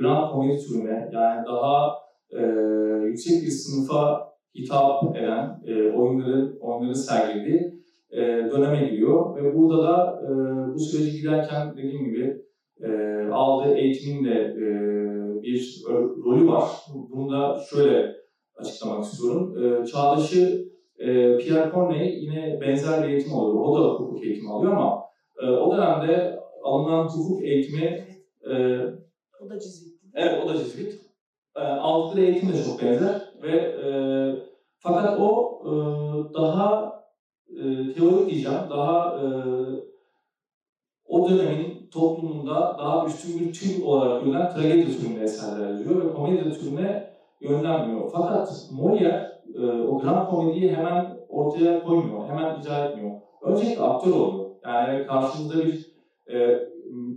Grand 0.00 0.32
Comedy 0.32 0.58
türüne, 0.58 1.10
yani 1.12 1.46
daha 1.46 1.90
e, 2.30 2.42
yüksek 3.06 3.42
bir 3.42 3.50
sınıfa 3.50 4.32
hitap 4.54 5.16
eden 5.16 5.62
e, 5.66 5.92
oyunları 5.92 6.58
oyunları 6.60 6.94
sergilediği 6.94 7.82
e, 8.10 8.20
döneme 8.50 8.88
giriyor 8.88 9.36
ve 9.36 9.56
burada 9.56 9.82
da 9.82 10.20
e, 10.22 10.30
bu 10.74 10.78
süreci 10.78 11.20
giderken 11.20 11.76
dediğim 11.76 12.04
gibi 12.04 12.36
e, 12.80 12.90
aldığı 13.32 13.74
eğitimin 13.74 14.24
de 14.24 14.34
e, 14.34 14.66
bir 15.42 15.82
rolü 16.24 16.46
var. 16.46 16.64
Bunu 17.10 17.32
da 17.32 17.58
şöyle 17.70 18.12
açıklamak 18.56 19.04
istiyorum. 19.04 19.54
E, 19.64 19.86
çağdaşı 19.86 20.71
e, 21.02 21.38
Pierre 21.38 21.70
Corneille 21.74 22.16
yine 22.16 22.60
benzer 22.60 23.02
bir 23.02 23.08
eğitim 23.08 23.34
alıyor. 23.34 23.62
O 23.62 23.74
da 23.82 23.88
hukuk 23.88 24.24
eğitimi 24.24 24.50
alıyor 24.50 24.72
ama 24.72 25.02
e, 25.42 25.46
o 25.46 25.72
dönemde 25.72 26.38
alınan 26.62 27.08
hukuk 27.08 27.44
eğitimi 27.44 28.06
e, 28.50 28.52
O 29.40 29.48
da 29.50 29.60
cizvit. 29.60 29.92
evet 30.14 30.44
o 30.44 30.48
da 30.48 30.56
cizvit. 30.56 31.00
E, 31.56 31.60
aldıkları 31.60 32.24
eğitim 32.24 32.48
de 32.52 32.64
çok 32.64 32.82
benzer 32.82 33.20
ve 33.42 33.52
e, 33.56 33.86
fakat 34.78 35.18
o 35.20 35.58
e, 35.64 35.70
daha 36.34 36.92
e, 37.56 37.92
teorik 37.92 38.30
diyeceğim, 38.30 38.60
daha 38.70 39.16
e, 39.20 39.24
o 41.06 41.28
dönemin 41.28 41.88
toplumunda 41.92 42.76
daha 42.78 43.06
üstün 43.06 43.40
bir 43.40 43.52
tür 43.52 43.82
olarak 43.82 44.22
görülen 44.24 44.54
tragedi 44.54 44.98
türünde 44.98 45.22
eserler 45.22 45.68
yazıyor 45.70 46.04
ve 46.08 46.12
komedi 46.12 46.58
türüne 46.58 47.12
yönlenmiyor. 47.40 48.10
Fakat 48.12 48.48
Molière 48.72 49.31
e, 49.54 49.82
o 49.82 49.98
grand 49.98 50.28
komediyi 50.28 50.76
hemen 50.76 51.16
ortaya 51.28 51.84
koymuyor, 51.84 52.28
hemen 52.28 52.60
icra 52.60 52.84
etmiyor. 52.84 53.20
Öncelikle 53.42 53.82
aktör 53.82 54.12
oluyor. 54.12 54.50
Yani 54.64 55.06
karşımızda 55.06 55.64
bir 55.64 55.92
e, 56.26 56.36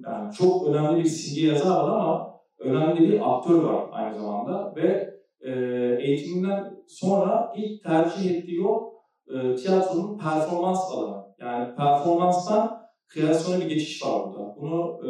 yani 0.06 0.34
çok 0.38 0.68
önemli 0.68 1.04
bir 1.04 1.10
simge 1.10 1.48
yazar 1.48 1.84
var 1.84 1.90
ama 1.90 2.36
önemli 2.60 3.00
bir 3.00 3.36
aktör 3.36 3.64
var 3.64 3.86
aynı 3.92 4.20
zamanda 4.20 4.76
ve 4.76 5.16
e, 5.42 5.52
eğitiminden 6.00 6.74
sonra 6.88 7.54
ilk 7.56 7.84
tercih 7.84 8.32
ettiği 8.32 8.56
yol 8.58 8.82
e, 9.28 9.56
tiyatronun 9.56 10.18
performans 10.18 10.92
alanı. 10.92 11.26
Yani 11.40 11.76
performanstan 11.76 12.78
kreasyona 13.08 13.60
bir 13.60 13.70
geçiş 13.70 14.06
var 14.06 14.22
burada. 14.26 14.56
Bunu 14.62 15.00
e, 15.04 15.10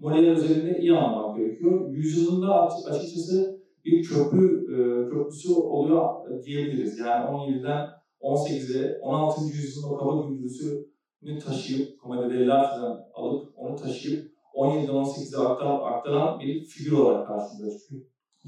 Molière 0.00 0.30
özelinde 0.30 0.78
iyi 0.78 0.96
anlamak 0.96 1.36
gerekiyor. 1.36 1.88
Yüzyılında 1.90 2.62
açıkçası 2.66 3.62
bir 3.84 4.02
köprü 4.02 4.46
e, 4.74 5.08
köprüsü 5.10 5.52
oluyor 5.52 6.08
diyebiliriz. 6.44 6.98
Yani 6.98 7.24
17'den 7.24 7.88
18'e 8.20 8.98
16. 9.00 9.44
yüzyılın 9.44 9.94
o 9.94 9.96
kaba 9.96 10.26
gündüzünü 10.26 11.38
taşıyıp 11.44 12.00
komedi 12.00 12.34
delilerden 12.34 12.96
alıp 13.14 13.52
onu 13.56 13.76
taşıyıp 13.76 14.32
17'den 14.54 14.94
18'e 14.94 15.46
aktaran, 15.46 15.80
aktaran 15.92 16.40
bir 16.40 16.64
figür 16.64 16.92
olarak 16.92 17.26
karşımıza 17.26 17.78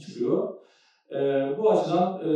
çıkıyor. 0.00 0.54
E, 1.10 1.18
bu 1.58 1.70
açıdan 1.70 2.20
e, 2.20 2.28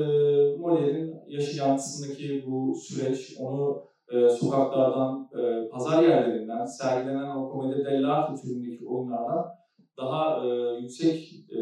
Molière'in 0.56 1.14
yaşantısındaki 1.26 2.44
bu 2.46 2.74
süreç, 2.74 3.36
onu 3.40 3.82
e, 4.12 4.28
sokaklardan, 4.28 5.28
e, 5.38 5.68
pazar 5.68 6.02
yerlerinden, 6.02 6.64
sergilenen 6.64 7.36
o 7.36 7.50
komedi 7.50 7.84
dell'arte 7.84 8.42
türündeki 8.42 8.86
oyunlardan 8.86 9.57
daha 9.98 10.46
e, 10.46 10.76
yüksek, 10.80 11.32
e, 11.48 11.58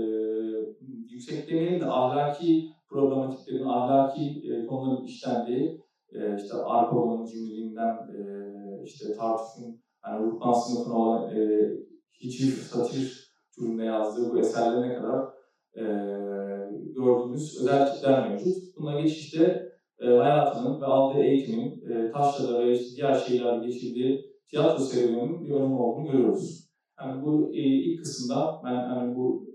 yüksek 1.09 1.49
demeyelim 1.49 1.81
de 1.81 1.87
ahlaki 1.87 2.67
problematiklerin, 2.89 3.65
ahlaki 3.65 4.43
e, 4.51 4.67
konuların 4.67 5.05
işlendiği, 5.05 5.81
e, 6.13 6.37
işte 6.37 6.55
Arpabon'un 6.55 7.25
cimriliğinden, 7.25 7.93
e, 8.15 8.19
işte 8.85 9.13
Tartuf'un 9.13 9.77
yani 10.07 10.25
Ruhban 10.25 10.53
sınıfına 10.53 10.95
olan 10.95 11.31
e, 11.31 11.67
hiçbir 12.21 12.49
satir 12.49 13.27
türünde 13.59 13.85
yazdığı 13.85 14.31
bu 14.31 14.39
eserlerine 14.39 14.95
kadar 14.95 15.21
e, 15.77 15.83
gördüğümüz 16.95 17.59
özel 17.61 17.87
tipler 17.87 18.29
mevcut. 18.29 18.55
Buna 18.77 18.93
geçişte 18.95 19.67
e, 20.01 20.07
hayatının 20.07 20.81
ve 20.81 20.87
aldığı 20.87 21.19
eğitimin 21.21 21.81
e, 21.91 22.11
taşrada 22.11 22.59
ve 22.59 22.73
işte 22.73 22.97
diğer 22.97 23.15
şeylerle 23.15 23.59
geçirdiği 23.61 24.21
tiyatro 24.47 24.81
serüveninin 24.81 25.43
bir 25.43 25.51
önemi 25.51 25.75
olduğunu 25.75 26.05
görüyoruz. 26.05 26.66
Yani 27.01 27.23
bu 27.23 27.51
e, 27.55 27.59
ilk 27.59 28.03
kısımda 28.03 28.61
ben 28.65 28.73
yani 28.73 29.17
bu 29.17 29.47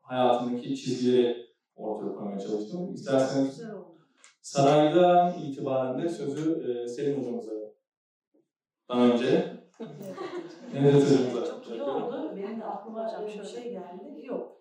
hayatındaki 0.00 0.76
çizgileri 0.76 1.46
ortaya 1.76 2.14
koymaya 2.14 2.38
çalıştım. 2.38 2.94
İsterseniz 2.94 3.62
saraydan 4.42 5.38
itibaren 5.38 6.02
de 6.02 6.08
sözü 6.08 6.70
e, 6.70 6.88
Selim 6.88 7.20
hocamıza 7.20 7.52
daha 8.88 9.00
önce 9.06 9.54
Evet. 9.80 10.84
Nevzat 10.84 11.02
hocamıza 11.02 11.46
Çok 11.46 11.68
iyi 11.68 11.82
oldu. 11.82 12.32
Benim 12.36 12.60
de 12.60 12.64
aklıma 12.64 13.26
bir 13.26 13.44
şey 13.44 13.70
geldi. 13.70 14.26
Yok. 14.26 14.60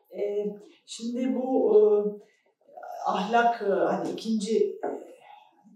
Şimdi 0.86 1.36
bu 1.36 1.76
e, 1.76 1.80
ahlak 3.06 3.62
e, 3.62 3.66
hani 3.66 4.12
ikinci 4.12 4.80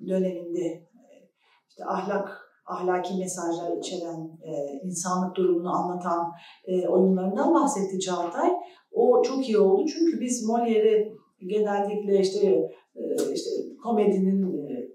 döneminde 0.07 0.59
e, 0.59 1.29
işte 1.69 1.85
ahlak 1.85 2.46
ahlaki 2.67 3.17
mesajlar 3.19 3.77
içeren, 3.77 4.39
e, 4.43 4.79
insanlık 4.83 5.35
durumunu 5.35 5.75
anlatan 5.75 6.31
e, 6.67 6.87
oyunlarından 6.87 7.53
bahsetti 7.53 7.99
Çağatay. 7.99 8.49
O 8.91 9.23
çok 9.23 9.49
iyi 9.49 9.57
oldu 9.57 9.85
çünkü 9.85 10.21
biz 10.21 10.49
Molière'i 10.49 11.17
genellikle 11.39 12.19
işte 12.19 12.47
e, 12.95 13.33
işte 13.33 13.49
komedinin 13.83 14.67
e, 14.67 14.87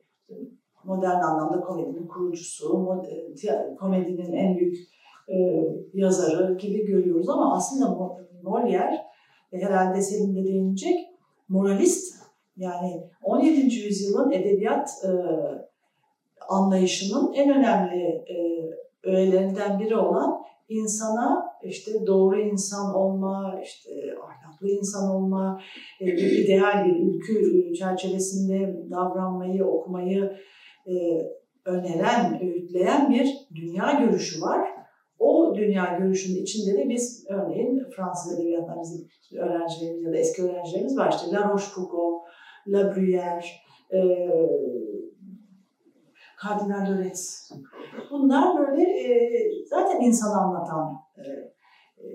modern 0.85 1.21
anlamda 1.21 1.61
komedinin 1.61 2.07
kurucusu, 2.07 2.99
e, 3.49 3.75
komedinin 3.81 4.33
en 4.33 4.57
büyük 4.57 4.77
e, 5.29 5.37
yazarı 5.95 6.59
gibi 6.59 6.87
görüyoruz 6.87 7.29
ama 7.29 7.55
aslında 7.55 7.87
Molière 8.43 8.97
e, 9.53 9.59
herhalde 9.59 10.03
senin 10.03 10.37
de 10.37 10.45
değinecek 10.45 10.99
moralist 11.49 12.23
yani 12.57 13.11
17. 13.23 13.61
yüzyılın 13.61 14.31
edebiyat 14.31 14.91
e, 15.05 15.11
anlayışının 16.53 17.33
en 17.33 17.51
önemli 17.51 18.03
e, 18.05 18.37
öğelerinden 19.03 19.81
biri 19.81 19.97
olan 19.97 20.43
insana 20.69 21.53
işte 21.63 22.07
doğru 22.07 22.41
insan 22.41 22.95
olma, 22.95 23.61
işte 23.63 23.91
ahlaklı 24.23 24.69
insan 24.69 25.11
olma, 25.11 25.61
e, 26.01 26.07
bir 26.07 26.45
ideal 26.45 26.87
bir 26.87 26.97
ülkü 26.97 27.75
çerçevesinde 27.75 28.77
davranmayı, 28.91 29.65
okumayı 29.65 30.33
e, 30.87 30.93
öneren, 31.65 32.43
öğütleyen 32.43 33.11
bir 33.11 33.29
dünya 33.55 33.93
görüşü 33.93 34.41
var. 34.43 34.69
O 35.19 35.55
dünya 35.57 35.99
görüşünün 35.99 36.43
içinde 36.43 36.79
de 36.79 36.89
biz 36.89 37.27
örneğin 37.29 37.85
Fransız 37.97 38.41
edebiyatından 38.41 38.81
bizim 38.83 39.09
öğrencilerimiz 39.41 40.05
ya 40.05 40.13
da 40.13 40.17
eski 40.17 40.43
öğrencilerimiz 40.43 40.99
var. 40.99 41.11
İşte 41.11 41.37
La 41.37 41.53
Rochefoucauld, 41.53 42.21
La 42.67 42.81
Bruyère, 42.81 43.45
e, 43.93 43.99
Kardinal 46.43 46.87
Lorenz. 46.87 47.53
Bunlar 48.11 48.59
böyle 48.59 48.83
e, 48.83 49.65
zaten 49.67 50.01
insanı 50.01 50.41
anlatan 50.41 51.03
e, 51.17 51.23
e, 51.23 52.07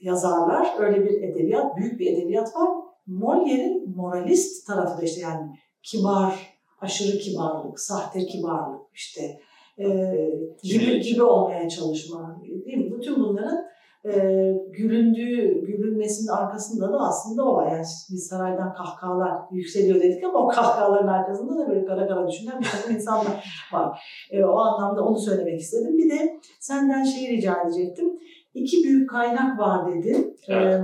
yazarlar. 0.00 0.68
Öyle 0.78 1.04
bir 1.04 1.22
edebiyat, 1.22 1.76
büyük 1.76 2.00
bir 2.00 2.12
edebiyat 2.12 2.56
var. 2.56 2.68
Molière'in 3.08 3.96
moralist 3.96 4.66
tarafı 4.66 5.00
da 5.00 5.04
işte 5.04 5.20
yani 5.20 5.56
kibar, 5.82 6.58
aşırı 6.80 7.18
kibarlık, 7.18 7.80
sahte 7.80 8.26
kibarlık 8.26 8.80
işte 8.94 9.40
e, 9.78 9.86
gibi, 10.62 11.00
gibi 11.00 11.22
olmaya 11.22 11.68
çalışma. 11.68 12.40
Değil 12.66 12.78
mi? 12.78 12.98
Bütün 12.98 13.16
bunların 13.16 13.64
e, 14.06 14.52
gülündüğü, 14.70 15.66
gülünmesinin 15.66 16.28
arkasında 16.28 16.92
da 16.92 16.98
aslında 16.98 17.44
o 17.44 17.54
var. 17.54 17.72
Yani 17.72 17.84
biz 18.10 18.26
saraydan 18.26 18.74
kahkahalar 18.74 19.32
yükseliyor 19.50 20.00
dedik 20.00 20.24
ama 20.24 20.38
o 20.38 20.48
kahkahaların 20.48 21.08
arkasında 21.08 21.58
da 21.58 21.68
böyle 21.68 21.84
kara 21.84 22.08
kara 22.08 22.28
düşünen 22.28 22.60
bir 22.60 22.66
takım 22.66 22.94
insanlar 22.94 23.66
var. 23.72 24.00
E, 24.30 24.44
o 24.44 24.58
anlamda 24.58 25.04
onu 25.04 25.18
söylemek 25.18 25.60
istedim. 25.60 25.98
Bir 25.98 26.10
de 26.10 26.40
senden 26.60 27.04
şeyi 27.04 27.36
rica 27.36 27.62
edecektim. 27.62 28.12
İki 28.54 28.84
büyük 28.84 29.10
kaynak 29.10 29.58
var 29.58 29.92
dedin. 29.92 30.36
Evet. 30.48 30.80
E, 30.80 30.82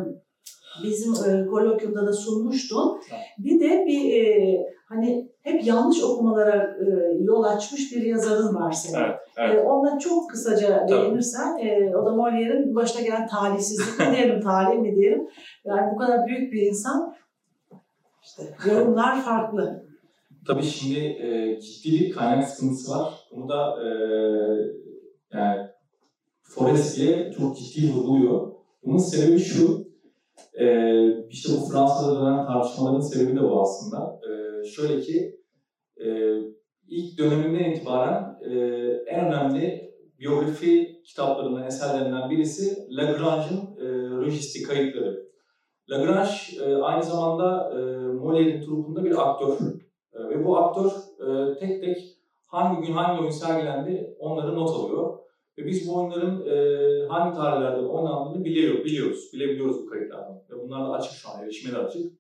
bizim 0.83 1.13
e, 1.13 1.47
kolokyumda 1.47 2.07
da 2.07 2.13
sunmuştun. 2.13 3.01
Evet. 3.11 3.21
Bir 3.39 3.61
de 3.61 3.85
bir 3.87 4.23
e, 4.23 4.59
hani 4.89 5.29
hep 5.43 5.67
yanlış 5.67 6.03
okumalara 6.03 6.57
e, 6.57 6.87
yol 7.21 7.43
açmış 7.43 7.93
bir 7.93 8.03
yazarın 8.03 8.55
var 8.55 8.73
senin. 8.73 9.05
Evet, 9.05 9.17
evet. 9.37 9.55
E, 9.55 9.61
onunla 9.61 9.99
çok 9.99 10.31
kısaca 10.31 10.89
değinirsen, 10.89 11.59
e, 11.59 11.97
o 11.97 12.07
da 12.07 12.11
Molière'in 12.11 12.75
başına 12.75 13.03
gelen 13.03 13.27
talihsizlik 13.27 13.99
mi 13.99 14.17
diyelim, 14.17 14.41
talih 14.45 14.79
mi 14.79 14.97
diyelim. 14.97 15.29
Yani 15.65 15.91
bu 15.95 15.97
kadar 15.97 16.27
büyük 16.27 16.53
bir 16.53 16.63
insan, 16.63 17.15
işte 18.23 18.43
yorumlar 18.67 19.23
farklı. 19.23 19.87
Tabii 20.47 20.63
şimdi 20.63 20.99
e, 20.99 21.61
ciddi 21.61 22.01
bir 22.01 22.13
kaynak 22.13 22.49
sıkıntısı 22.49 22.91
var. 22.91 23.15
Bunu 23.33 23.49
da 23.49 23.75
e, 23.83 23.89
yani 25.33 25.61
Forestier 26.43 27.33
çok 27.33 27.57
ciddi 27.57 27.93
vurguluyor. 27.93 28.53
Bunun 28.85 28.99
sebebi 28.99 29.39
şu, 29.39 29.82
e, 30.61 30.67
işte 31.31 31.53
bu 31.53 31.73
Fransa'da 31.73 32.21
dönen 32.21 32.47
tartışmaların 32.47 33.01
sebebi 33.01 33.37
de 33.37 33.43
bu 33.43 33.63
aslında. 33.63 34.21
E, 34.29 34.65
şöyle 34.65 35.01
ki, 35.01 35.37
e, 36.05 36.37
ilk 36.89 37.19
döneminden 37.19 37.71
itibaren 37.71 38.39
e, 38.51 38.55
en 39.07 39.27
önemli 39.27 39.93
biyografi 40.19 41.03
kitaplarından, 41.05 41.67
eserlerinden 41.67 42.31
birisi 42.31 42.87
Lagrange'ın 42.91 43.77
e, 43.81 43.87
Registik 44.27 44.67
kayıtları. 44.67 45.23
Lagrange 45.91 46.31
e, 46.65 46.75
aynı 46.75 47.03
zamanda 47.03 47.71
e, 47.71 47.79
Molière'in 48.13 48.61
trupunda 48.61 49.05
bir 49.05 49.31
aktör. 49.31 49.57
E, 50.13 50.29
ve 50.29 50.45
bu 50.45 50.59
aktör 50.59 50.91
e, 51.27 51.59
tek 51.59 51.81
tek 51.81 51.97
hangi 52.47 52.87
gün 52.87 52.93
hangi 52.95 53.21
oyun 53.21 53.31
sergilendi 53.31 54.17
onları 54.19 54.57
not 54.57 54.71
alıyor. 54.71 55.19
Ve 55.59 55.67
biz 55.67 55.89
bu 55.89 55.97
oyunların 55.97 56.47
e, 56.47 57.07
hangi 57.09 57.37
tarihlerde 57.37 57.81
oynandığını 57.81 58.45
biliyor, 58.45 58.85
biliyoruz. 58.85 59.31
Bilebiliyoruz 59.33 59.83
bu 59.83 59.87
kayıtlardan. 59.87 60.43
Ve 60.51 60.63
bunlar 60.63 60.89
da 60.89 60.93
açık 60.93 61.13
şu 61.13 61.29
an, 61.29 61.45
erişime 61.45 61.75
de 61.75 61.79
açık. 61.79 62.13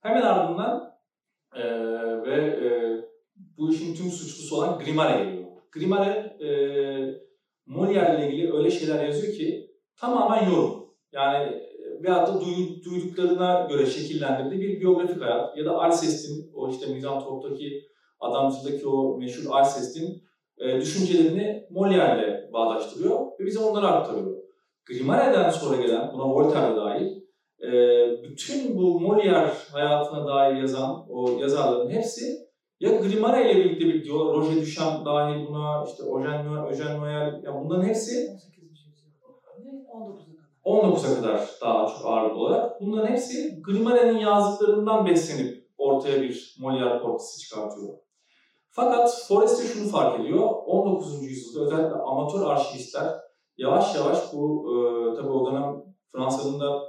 Hemen 0.00 0.22
ardından 0.22 0.94
e, 1.54 1.64
ve 2.22 2.36
e, 2.36 2.68
bu 3.58 3.72
işin 3.72 3.94
tüm 3.94 4.10
suçlusu 4.10 4.56
olan 4.56 4.78
Grimare 4.78 5.24
geliyor. 5.24 5.44
Grimare 5.72 6.36
e, 6.40 6.48
Molière 7.66 8.16
ile 8.16 8.28
ilgili 8.28 8.52
öyle 8.52 8.70
şeyler 8.70 9.04
yazıyor 9.04 9.34
ki 9.34 9.70
tamamen 9.96 10.50
yorum. 10.50 10.84
Yani 11.12 11.62
veyahut 12.02 12.28
da 12.28 12.40
duyduklarına 12.84 13.66
göre 13.70 13.86
şekillendirdiği 13.86 14.60
bir 14.60 14.80
biyografik 14.80 15.22
hayat. 15.22 15.56
Ya 15.56 15.64
da 15.64 15.82
Alcest'in, 15.82 16.52
o 16.54 16.70
işte 16.70 16.86
Mizantrop'taki 16.86 17.82
adamcıdaki 18.20 18.88
o 18.88 19.18
meşhur 19.18 19.50
Alcest'in 19.50 20.24
e, 20.58 20.80
düşüncelerini 20.80 21.66
Molière 21.70 22.18
ile 22.18 22.52
bağdaştırıyor 22.52 23.20
ve 23.40 23.46
bize 23.46 23.58
onları 23.58 23.86
aktarıyor. 23.86 24.36
Grimare'den 24.86 25.50
sonra 25.50 25.82
gelen, 25.82 26.10
buna 26.12 26.24
Voltaire 26.24 26.76
dahil, 26.76 27.06
e, 27.62 27.72
bütün 28.22 28.76
bu 28.76 29.00
Molière 29.00 29.50
hayatına 29.72 30.26
dair 30.26 30.56
yazan 30.56 31.06
o 31.08 31.38
yazarların 31.40 31.90
hepsi 31.90 32.44
ya 32.80 32.90
Grimare 32.90 33.50
ile 33.50 33.64
birlikte 33.64 33.86
bir 33.86 34.04
diyor, 34.04 34.34
Roger 34.34 34.56
Duchamp 34.62 35.06
dahil 35.06 35.46
buna, 35.46 35.84
işte 35.86 36.02
Eugène 36.02 36.44
Noël, 36.44 36.70
Eugène 36.70 36.98
Noël, 36.98 37.44
ya 37.44 37.54
bunların 37.54 37.88
hepsi 37.88 38.28
19'a 40.64 41.14
kadar 41.14 41.40
daha 41.60 41.86
çok 41.86 42.06
ağırlıklı 42.06 42.40
olarak. 42.40 42.80
Bunların 42.80 43.12
hepsi 43.12 43.62
Grimare'nin 43.62 44.18
yazdıklarından 44.18 45.06
beslenip 45.06 45.64
ortaya 45.78 46.22
bir 46.22 46.56
Molière 46.60 47.02
portresi 47.02 47.38
çıkartıyor. 47.38 47.94
Fakat 48.76 49.24
Forrester 49.28 49.64
şunu 49.64 49.88
fark 49.88 50.20
ediyor. 50.20 50.50
19. 50.66 51.22
yüzyılda 51.22 51.64
özellikle 51.64 51.94
amatör 51.94 52.46
arşivistler 52.46 53.14
yavaş 53.56 53.94
yavaş 53.94 54.32
bu 54.32 54.66
e, 54.70 55.16
tabii 55.16 55.28
o 55.28 55.50
dönem 55.50 55.82
Fransa'nın 56.12 56.60
da 56.60 56.82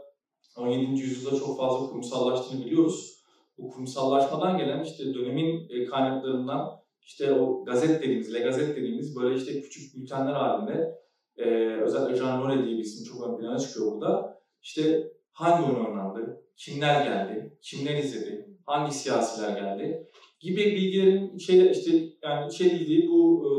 17. 0.57 1.01
yüzyılda 1.01 1.39
çok 1.39 1.57
fazla 1.57 1.87
kurumsallaştığını 1.87 2.65
biliyoruz. 2.65 3.23
Bu 3.57 3.69
kurumsallaşmadan 3.69 4.57
gelen 4.57 4.83
işte 4.83 5.13
dönemin 5.13 5.69
e, 5.69 5.85
kaynaklarından 5.85 6.69
işte 7.01 7.33
o 7.33 7.65
gazet 7.65 8.01
dediğimiz, 8.01 8.33
le 8.33 8.39
gazet 8.39 8.77
dediğimiz 8.77 9.15
böyle 9.15 9.35
işte 9.35 9.61
küçük 9.61 9.95
bültenler 9.95 10.33
halinde 10.33 10.95
e, 11.37 11.45
özellikle 11.81 12.15
Jean 12.15 12.41
Role 12.41 12.65
diye 12.65 12.77
bir 12.77 12.83
isim 12.83 13.13
çok 13.13 13.27
ön 13.27 13.37
plana 13.37 13.59
çıkıyor 13.59 13.91
burada. 13.91 14.39
İşte 14.61 15.11
hangi 15.31 15.71
oyun 15.71 15.85
oynandı, 15.85 16.43
kimler 16.57 17.05
geldi, 17.05 17.57
kimler 17.61 17.97
izledi, 17.97 18.54
hangi 18.65 18.91
siyasiler 18.91 19.49
geldi 19.49 20.07
gibi 20.39 20.65
bilgilerin 20.65 21.35
içeri, 21.35 21.71
işte 21.71 21.91
yani 22.23 22.47
içerildiği 22.47 23.09
bu 23.09 23.45
e, 23.45 23.51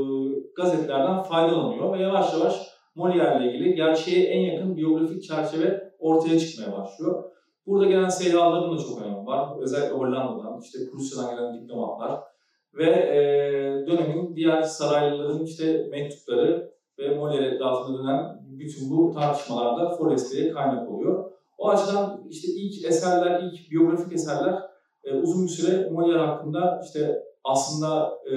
gazetelerden 0.56 1.22
faydalanıyor 1.22 1.98
ve 1.98 2.02
yavaş 2.02 2.32
yavaş 2.32 2.76
Molière 2.96 3.42
ile 3.42 3.52
ilgili 3.52 3.74
gerçeğe 3.74 4.24
en 4.26 4.40
yakın 4.40 4.76
biyografik 4.76 5.22
çerçeve 5.22 5.92
ortaya 5.98 6.38
çıkmaya 6.38 6.78
başlıyor. 6.78 7.24
Burada 7.66 7.86
gelen 7.86 8.08
seyahatların 8.08 8.78
da 8.78 8.82
çok 8.82 9.02
önemi 9.02 9.26
var. 9.26 9.60
Özellikle 9.60 9.96
Hollanda'dan, 9.96 10.60
işte 10.60 10.78
Prusya'dan 10.90 11.36
gelen 11.36 11.54
diplomatlar 11.54 12.20
ve 12.74 12.90
e, 12.90 13.18
dönemin 13.86 14.36
diğer 14.36 14.62
saraylıların 14.62 15.44
işte 15.44 15.86
mektupları 15.90 16.72
ve 16.98 17.02
Molière 17.02 17.54
etrafında 17.54 17.98
dönen 17.98 18.38
bütün 18.58 18.90
bu 18.90 19.12
tartışmalarda 19.14 19.90
Forestier'e 19.90 20.50
kaynak 20.50 20.90
oluyor. 20.90 21.30
O 21.58 21.68
açıdan 21.68 22.26
işte 22.30 22.48
ilk 22.48 22.84
eserler, 22.84 23.42
ilk 23.42 23.70
biyografik 23.70 24.12
eserler 24.12 24.62
e, 25.06 25.14
uzun 25.14 25.44
bir 25.44 25.50
süre 25.50 25.88
Molière 25.88 26.18
hakkında 26.18 26.80
işte 26.84 27.22
aslında 27.44 28.18
e, 28.30 28.36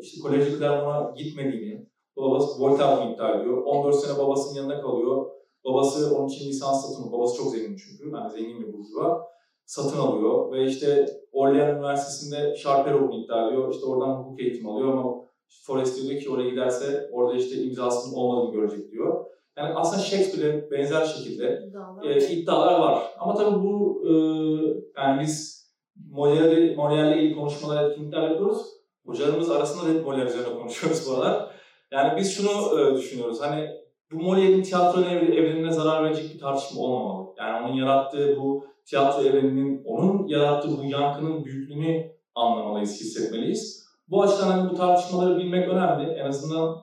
işte 0.00 0.20
Koleji 0.22 0.58
Clermont'a 0.58 1.14
gitmediğini, 1.16 1.86
babası 2.16 2.60
Voltaire 2.60 3.02
bunu 3.02 3.14
iddia 3.14 3.40
ediyor. 3.40 3.62
14 3.64 3.96
sene 3.96 4.18
babasının 4.18 4.54
yanında 4.54 4.80
kalıyor. 4.80 5.26
Babası 5.64 6.16
onun 6.16 6.28
için 6.28 6.48
lisans 6.48 6.86
satın 6.86 7.12
Babası 7.12 7.36
çok 7.36 7.52
zengin 7.52 7.76
çünkü. 7.76 8.10
Yani 8.16 8.30
zengin 8.30 8.60
bir 8.60 8.72
burjuva. 8.72 9.32
Satın 9.64 9.98
alıyor 9.98 10.52
ve 10.52 10.64
işte 10.64 11.06
Orleans 11.32 11.76
Üniversitesi'nde 11.76 12.56
Sharper 12.56 12.92
olduğunu 12.92 13.24
iddia 13.24 13.48
ediyor. 13.48 13.74
İşte 13.74 13.86
oradan 13.86 14.14
hukuk 14.14 14.40
eğitimi 14.40 14.70
alıyor 14.70 14.92
ama 14.92 15.14
Forestier 15.66 16.10
diyor 16.10 16.20
ki 16.20 16.30
oraya 16.30 16.50
giderse 16.50 17.10
orada 17.12 17.36
işte 17.38 17.62
imzasının 17.62 18.16
olmadığını 18.16 18.52
görecek 18.52 18.92
diyor. 18.92 19.24
Yani 19.56 19.74
aslında 19.74 20.02
Shakespeare'e 20.02 20.70
benzer 20.70 21.04
şekilde 21.04 21.70
e, 22.04 22.28
iddialar 22.32 22.80
var. 22.80 23.02
Ama 23.18 23.34
tabii 23.34 23.62
bu 23.62 24.02
e, 24.06 24.12
yani 24.96 25.22
biz 25.22 25.61
Molière'le 26.12 26.74
Molière 26.76 27.16
ilgili 27.18 27.34
konuşmalar, 27.36 27.90
etkinlikler 27.90 28.22
yapıyoruz. 28.22 28.62
Hocalarımız 29.06 29.50
arasında 29.50 29.88
da 29.88 29.94
hep 29.94 30.06
Molière 30.06 30.26
üzerine 30.26 30.54
konuşuyoruz 30.54 31.08
bu 31.08 31.14
aralar. 31.14 31.50
Yani 31.92 32.18
biz 32.18 32.36
şunu 32.36 32.80
e, 32.80 32.94
düşünüyoruz. 32.94 33.40
Hani 33.40 33.68
bu 34.12 34.16
Molière'in 34.16 34.62
tiyatro 34.62 35.00
evre- 35.00 35.34
evrenine 35.34 35.72
zarar 35.72 36.04
verecek 36.04 36.34
bir 36.34 36.38
tartışma 36.40 36.80
olmamalı. 36.82 37.28
Yani 37.38 37.66
onun 37.66 37.74
yarattığı 37.74 38.36
bu 38.36 38.64
tiyatro 38.86 39.22
evreninin, 39.22 39.84
onun 39.84 40.26
yarattığı 40.26 40.78
bu 40.78 40.84
yankının 40.84 41.44
büyüklüğünü 41.44 42.12
anlamalıyız, 42.34 43.00
hissetmeliyiz. 43.00 43.82
Bu 44.08 44.22
açıdan 44.22 44.46
hani 44.50 44.70
bu 44.70 44.74
tartışmaları 44.74 45.36
bilmek 45.38 45.68
önemli. 45.68 46.12
En 46.12 46.26
azından 46.26 46.76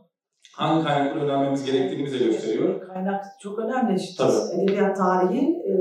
hangi 0.55 0.85
kaynakları 0.87 1.25
öğrenmemiz 1.25 1.65
gerektiğini 1.65 2.05
bize 2.05 2.17
gösteriyor. 2.25 2.87
Kaynak 2.87 3.25
çok 3.41 3.59
önemli. 3.59 4.01
Tabii. 4.17 4.61
Edebiyat 4.63 4.97
tarihi 4.97 5.39
e, 5.39 5.73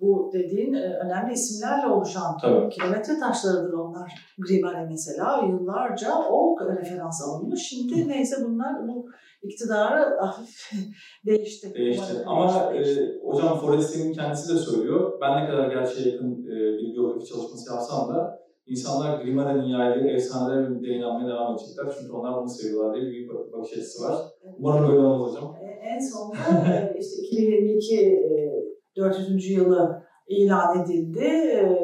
bu 0.00 0.30
dediğin 0.32 0.74
e, 0.74 0.98
önemli 1.04 1.32
isimlerle 1.32 1.86
oluşan 1.86 2.36
Tabii. 2.42 2.68
kilometre 2.68 3.18
taşlarıdır 3.18 3.72
onlar. 3.72 4.12
Grimani 4.38 4.86
mesela 4.90 5.44
yıllarca 5.48 6.10
o 6.30 6.56
referans 6.60 7.22
alınmış. 7.28 7.62
Şimdi 7.68 8.08
neyse 8.08 8.36
bunlar 8.48 8.88
bu 8.88 9.06
iktidarı 9.42 10.16
hafif 10.20 10.70
değişti. 11.26 11.74
Değişti. 11.74 12.12
Umarım 12.26 12.28
Ama 12.28 12.72
değişti. 12.74 13.00
e, 13.24 13.26
hocam 13.26 13.58
Forest'in 13.58 14.12
kendisi 14.12 14.54
de 14.54 14.58
söylüyor. 14.58 15.18
Ben 15.20 15.42
ne 15.44 15.50
kadar 15.50 15.70
gerçeğe 15.70 16.08
yakın 16.12 16.32
e, 16.46 16.56
bir 16.78 16.92
biyografi 16.94 17.26
çalışması 17.26 17.72
yapsam 17.72 18.14
da 18.14 18.38
insanlar 18.66 19.22
Grimaldi'nin 19.22 19.66
yaydığı 19.78 20.08
efsanelere 20.08 20.82
ve 20.82 20.88
inanmaya 20.88 21.28
devam 21.28 21.54
edecekler. 21.54 21.94
Çünkü 22.00 22.12
onlar 22.12 22.40
bunu 22.40 22.48
seviyorlar 22.48 22.94
diye 23.00 23.10
bir 23.12 23.28
bak- 23.28 23.52
bakış 23.52 23.72
açısı 23.72 24.04
var. 24.04 24.16
Umarım 24.58 24.88
böyle 24.88 24.98
olmaz 25.00 25.30
hocam. 25.32 25.56
E, 25.62 25.66
En 25.88 25.98
sonunda 25.98 26.72
e, 26.72 26.98
işte 26.98 27.22
2022 27.22 27.96
e, 28.06 28.57
400. 28.98 29.50
yılı 29.50 30.02
ilan 30.28 30.82
edildi. 30.82 31.24
E, 31.24 31.78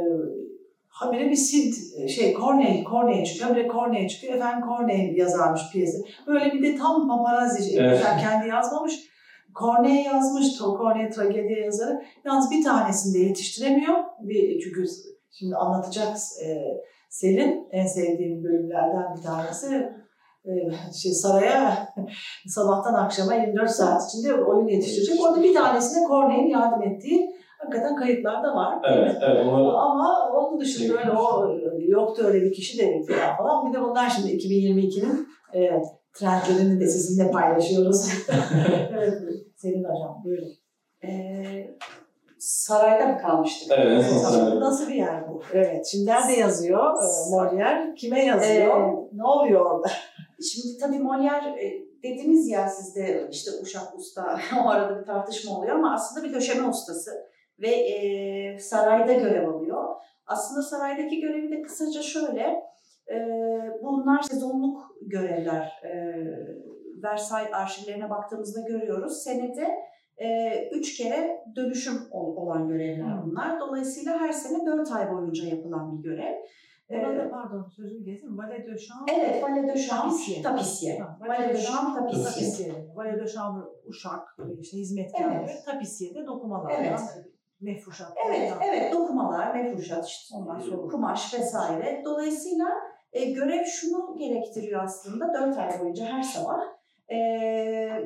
Habire 0.88 1.30
bir 1.30 1.36
Sid, 1.36 1.74
şey 2.08 2.34
Corneille, 2.34 2.84
Corneille 2.84 3.24
çıkıyor. 3.24 3.50
Habire 3.50 3.68
Corneille 3.68 4.08
çıkıyor. 4.08 4.34
Efendim 4.34 4.68
Corneille 4.68 5.20
yazarmış 5.20 5.62
piyesi. 5.72 5.98
Böyle 6.26 6.52
bir 6.52 6.62
de 6.62 6.76
tam 6.76 7.08
paparazzi. 7.08 7.78
Evet. 7.78 8.02
Evet. 8.06 8.20
kendi 8.20 8.48
yazmamış. 8.48 8.94
Corneille 9.58 10.00
yazmış. 10.00 10.58
Corneille 10.58 11.10
tragedi 11.10 11.52
yazarı. 11.52 12.02
Yalnız 12.24 12.50
bir 12.50 12.64
tanesini 12.64 13.14
de 13.14 13.18
yetiştiremiyor. 13.18 13.94
Bir, 14.20 14.60
çünkü 14.60 14.84
şimdi 15.30 15.56
anlatacak 15.56 16.16
e, 16.44 16.48
Selin 17.08 17.68
en 17.70 17.86
sevdiğim 17.86 18.44
bölümlerden 18.44 19.16
bir 19.16 19.22
tanesi. 19.22 19.92
E, 20.44 20.52
şey, 20.92 21.12
saraya 21.12 21.88
sabahtan 22.46 22.94
akşama 22.94 23.34
24 23.34 23.70
saat 23.70 24.08
içinde 24.08 24.34
oyun 24.34 24.68
yetiştirecek. 24.68 25.24
Orada 25.24 25.42
bir 25.42 25.54
tanesine 25.54 26.06
Corneille'in 26.08 26.48
yardım 26.48 26.82
ettiği 26.82 27.34
hakikaten 27.58 27.96
kayıtlarda 27.96 28.54
var. 28.54 28.78
Evet, 28.84 29.16
evet. 29.22 29.46
Onu 29.46 29.78
Ama 29.78 30.30
onun 30.34 30.60
dışında 30.60 30.98
öyle 30.98 31.10
o 31.10 31.48
yoktu 31.78 32.22
öyle 32.26 32.42
bir 32.42 32.52
kişi 32.52 32.78
de 32.78 33.02
falan 33.08 33.36
falan. 33.36 33.68
Bir 33.68 33.78
de 33.78 33.82
bunlar 33.82 34.10
şimdi 34.10 34.30
2022'nin 34.32 35.28
e, 35.54 35.82
trendlerini 36.14 36.80
de 36.80 36.86
sizinle 36.86 37.30
paylaşıyoruz. 37.30 38.08
evet, 38.92 39.14
Selin 39.56 39.84
Hocam 39.84 40.22
buyurun. 40.24 40.48
Ee, 41.04 41.76
sarayda 42.38 43.06
mı 43.06 43.18
kalmıştık? 43.18 43.78
Evet, 43.78 44.04
sarayda. 44.04 44.60
Nasıl 44.60 44.88
bir 44.88 44.94
yer 44.94 45.28
bu? 45.28 45.42
Evet, 45.52 45.86
şimdi 45.86 46.06
nerede 46.06 46.32
yazıyor 46.32 46.94
e, 46.94 47.06
Molière? 47.34 47.94
Kime 47.94 48.24
yazıyor? 48.24 48.80
Ee, 48.80 49.08
ne 49.12 49.24
oluyor 49.24 49.66
orada? 49.66 49.88
Şimdi 50.42 50.78
tabii 50.80 50.96
Molière 50.96 51.60
e, 51.60 51.86
dediniz 52.02 52.48
ya 52.48 52.68
sizde 52.68 53.28
işte 53.30 53.50
uşak 53.62 53.98
usta 53.98 54.38
o 54.64 54.68
arada 54.68 55.00
bir 55.00 55.06
tartışma 55.06 55.58
oluyor 55.58 55.76
ama 55.76 55.94
aslında 55.94 56.26
bir 56.28 56.34
döşeme 56.34 56.68
ustası 56.68 57.10
ve 57.58 57.70
e, 57.70 58.58
sarayda 58.58 59.12
görev 59.12 59.48
alıyor. 59.48 59.84
Aslında 60.26 60.62
saraydaki 60.62 61.20
görevi 61.20 61.50
de 61.50 61.62
kısaca 61.62 62.02
şöyle, 62.02 62.62
e, 63.10 63.16
bunlar 63.82 64.22
sezonluk 64.22 64.96
görevler. 65.02 65.72
E, 65.84 66.14
Versailles 67.02 67.54
arşivlerine 67.54 68.10
baktığımızda 68.10 68.60
görüyoruz. 68.60 69.22
Senede 69.22 69.68
e, 70.16 70.50
üç 70.72 70.96
kere 70.96 71.44
dönüşüm 71.56 71.94
ol- 72.10 72.36
olan 72.36 72.68
görevler 72.68 73.22
bunlar. 73.26 73.60
Dolayısıyla 73.60 74.20
her 74.20 74.32
sene 74.32 74.66
dört 74.66 74.92
ay 74.92 75.12
boyunca 75.12 75.44
yapılan 75.46 75.98
bir 75.98 76.08
görev. 76.10 76.34
Orada 76.90 77.30
pardon 77.30 77.68
sözünü 77.76 78.04
kesin. 78.04 78.38
Valet 78.38 78.66
de 78.66 78.78
Chambre. 78.78 79.12
Evet, 79.12 79.42
Valet 79.42 79.74
de 79.74 79.78
Chambre. 79.78 80.14
Ha, 80.42 81.16
Valet 81.20 81.54
de 81.54 81.58
Chambre, 81.58 82.00
tapissier. 82.00 82.22
Tapissier. 82.24 82.74
Valet 82.94 83.20
de 83.20 83.28
Chambre 83.28 83.64
uşak, 83.86 84.36
işte 84.60 84.76
hizmetkarları. 84.76 85.44
Evet. 85.44 85.64
Tapissier 85.66 86.14
de 86.14 86.26
dokumalar. 86.26 86.72
Evet. 86.78 87.00
Mefruşat. 87.60 88.12
Evet, 88.28 88.50
falan. 88.50 88.62
evet 88.62 88.92
dokumalar, 88.92 89.54
mefruşat, 89.54 90.06
işte, 90.08 90.36
Ondan 90.36 90.60
sonra- 90.60 90.88
kumaş 90.88 91.34
vesaire. 91.34 92.02
Dolayısıyla 92.04 92.66
e, 93.12 93.24
görev 93.30 93.64
şunu 93.64 94.16
gerektiriyor 94.18 94.84
aslında, 94.84 95.34
dört 95.34 95.58
ay 95.58 95.80
boyunca 95.80 96.04
her 96.06 96.22
sabah 96.22 96.60
e, 97.12 97.16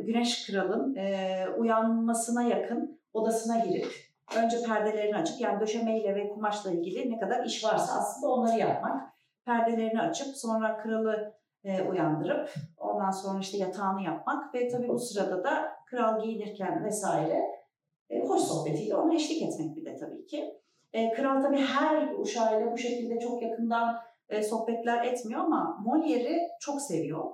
Güneş 0.06 0.46
Kral'ın 0.46 0.94
e, 0.94 1.44
uyanmasına 1.58 2.42
yakın 2.42 3.00
odasına 3.12 3.58
girip 3.58 4.07
önce 4.36 4.62
perdelerini 4.66 5.16
açıp 5.16 5.40
yani 5.40 5.60
döşemeyle 5.60 6.14
ve 6.14 6.28
kumaşla 6.28 6.70
ilgili 6.70 7.10
ne 7.10 7.18
kadar 7.18 7.44
iş 7.44 7.64
varsa 7.64 8.00
aslında 8.00 8.32
onları 8.32 8.58
yapmak. 8.58 9.08
Perdelerini 9.44 10.00
açıp 10.00 10.36
sonra 10.36 10.78
kralı 10.78 11.34
e, 11.64 11.82
uyandırıp 11.82 12.54
ondan 12.76 13.10
sonra 13.10 13.40
işte 13.40 13.58
yatağını 13.58 14.02
yapmak 14.02 14.54
ve 14.54 14.68
tabii 14.68 14.88
bu 14.88 14.98
sırada 14.98 15.44
da 15.44 15.72
kral 15.86 16.22
giyinirken 16.22 16.84
vesaire 16.84 17.44
e, 18.10 18.20
hoş 18.20 18.40
sohbetiyle 18.40 18.96
ona 18.96 19.14
eşlik 19.14 19.42
etmek 19.42 19.76
bir 19.76 19.84
de 19.84 19.96
tabii 19.96 20.26
ki. 20.26 20.54
E, 20.92 21.12
kral 21.12 21.42
tabii 21.42 21.60
her 21.60 22.14
uşağıyla 22.18 22.72
bu 22.72 22.78
şekilde 22.78 23.18
çok 23.20 23.42
yakından 23.42 23.96
e, 24.28 24.42
sohbetler 24.42 25.04
etmiyor 25.04 25.40
ama 25.40 25.78
Molière'i 25.86 26.48
çok 26.60 26.82
seviyor. 26.82 27.24